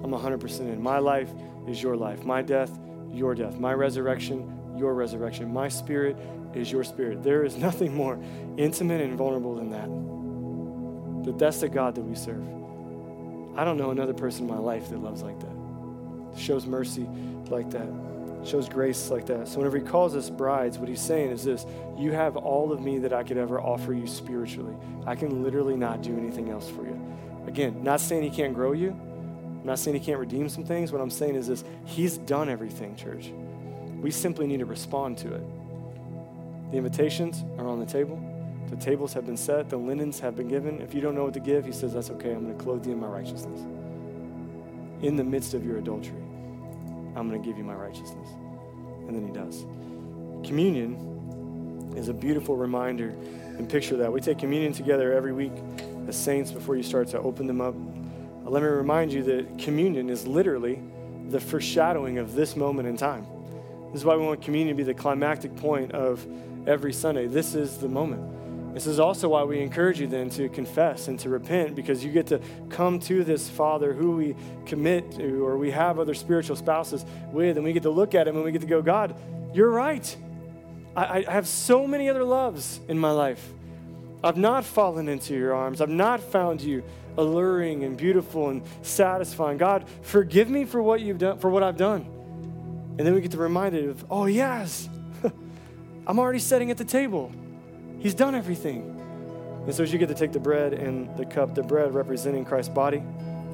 [0.02, 0.82] I'm 100% in.
[0.82, 1.30] My life
[1.66, 2.24] is your life.
[2.24, 2.78] My death,
[3.10, 3.58] your death.
[3.58, 5.52] My resurrection, your resurrection.
[5.52, 6.16] My spirit
[6.54, 7.22] is your spirit.
[7.22, 8.18] There is nothing more
[8.56, 11.24] intimate and vulnerable than that.
[11.24, 12.42] That that's the God that we serve.
[13.56, 17.08] I don't know another person in my life that loves like that, shows mercy
[17.48, 17.88] like that,
[18.44, 19.48] shows grace like that.
[19.48, 21.66] So whenever he calls us brides, what he's saying is this
[21.98, 24.76] you have all of me that I could ever offer you spiritually.
[25.06, 26.98] I can literally not do anything else for you.
[27.48, 28.90] Again, not saying he can't grow you.
[28.90, 30.92] I'm not saying he can't redeem some things.
[30.92, 33.32] What I'm saying is this He's done everything, church.
[34.00, 35.42] We simply need to respond to it.
[36.70, 38.22] The invitations are on the table.
[38.70, 39.70] The tables have been set.
[39.70, 40.80] The linens have been given.
[40.80, 42.32] If you don't know what to give, he says, That's okay.
[42.32, 43.60] I'm going to clothe you in my righteousness.
[45.02, 46.20] In the midst of your adultery,
[47.16, 48.28] I'm going to give you my righteousness.
[49.06, 49.64] And then he does.
[50.46, 54.12] Communion is a beautiful reminder and picture that.
[54.12, 55.52] We take communion together every week
[56.06, 57.74] as saints before you start to open them up.
[57.74, 60.80] Uh, let me remind you that communion is literally
[61.28, 63.26] the foreshadowing of this moment in time.
[63.92, 66.26] This is why we want communion to be the climactic point of
[66.66, 67.26] every Sunday.
[67.26, 68.74] This is the moment.
[68.74, 72.12] This is also why we encourage you then to confess and to repent because you
[72.12, 74.36] get to come to this Father who we
[74.66, 78.28] commit to or we have other spiritual spouses with, and we get to look at
[78.28, 79.16] him and we get to go, God,
[79.54, 80.16] you're right.
[80.94, 83.52] I, I have so many other loves in my life.
[84.22, 85.80] I've not fallen into your arms.
[85.80, 86.84] I've not found you
[87.16, 89.58] alluring and beautiful and satisfying.
[89.58, 92.06] God, forgive me for what you've done, for what I've done.
[92.98, 94.88] And then we get to reminded of, oh yes,
[96.06, 97.30] I'm already sitting at the table.
[98.00, 98.96] He's done everything.
[99.64, 102.44] And so as you get to take the bread and the cup, the bread representing
[102.44, 103.02] Christ's body,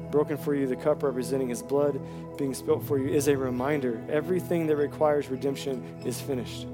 [0.09, 1.99] broken for you, the cup representing his blood
[2.37, 4.01] being spilt for you, is a reminder.
[4.09, 6.65] Everything that requires redemption is finished.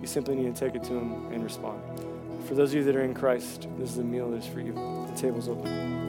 [0.00, 1.82] You simply need to take it to him and respond.
[2.46, 4.60] For those of you that are in Christ, this is the meal that is for
[4.60, 4.72] you.
[4.72, 6.01] The table's open.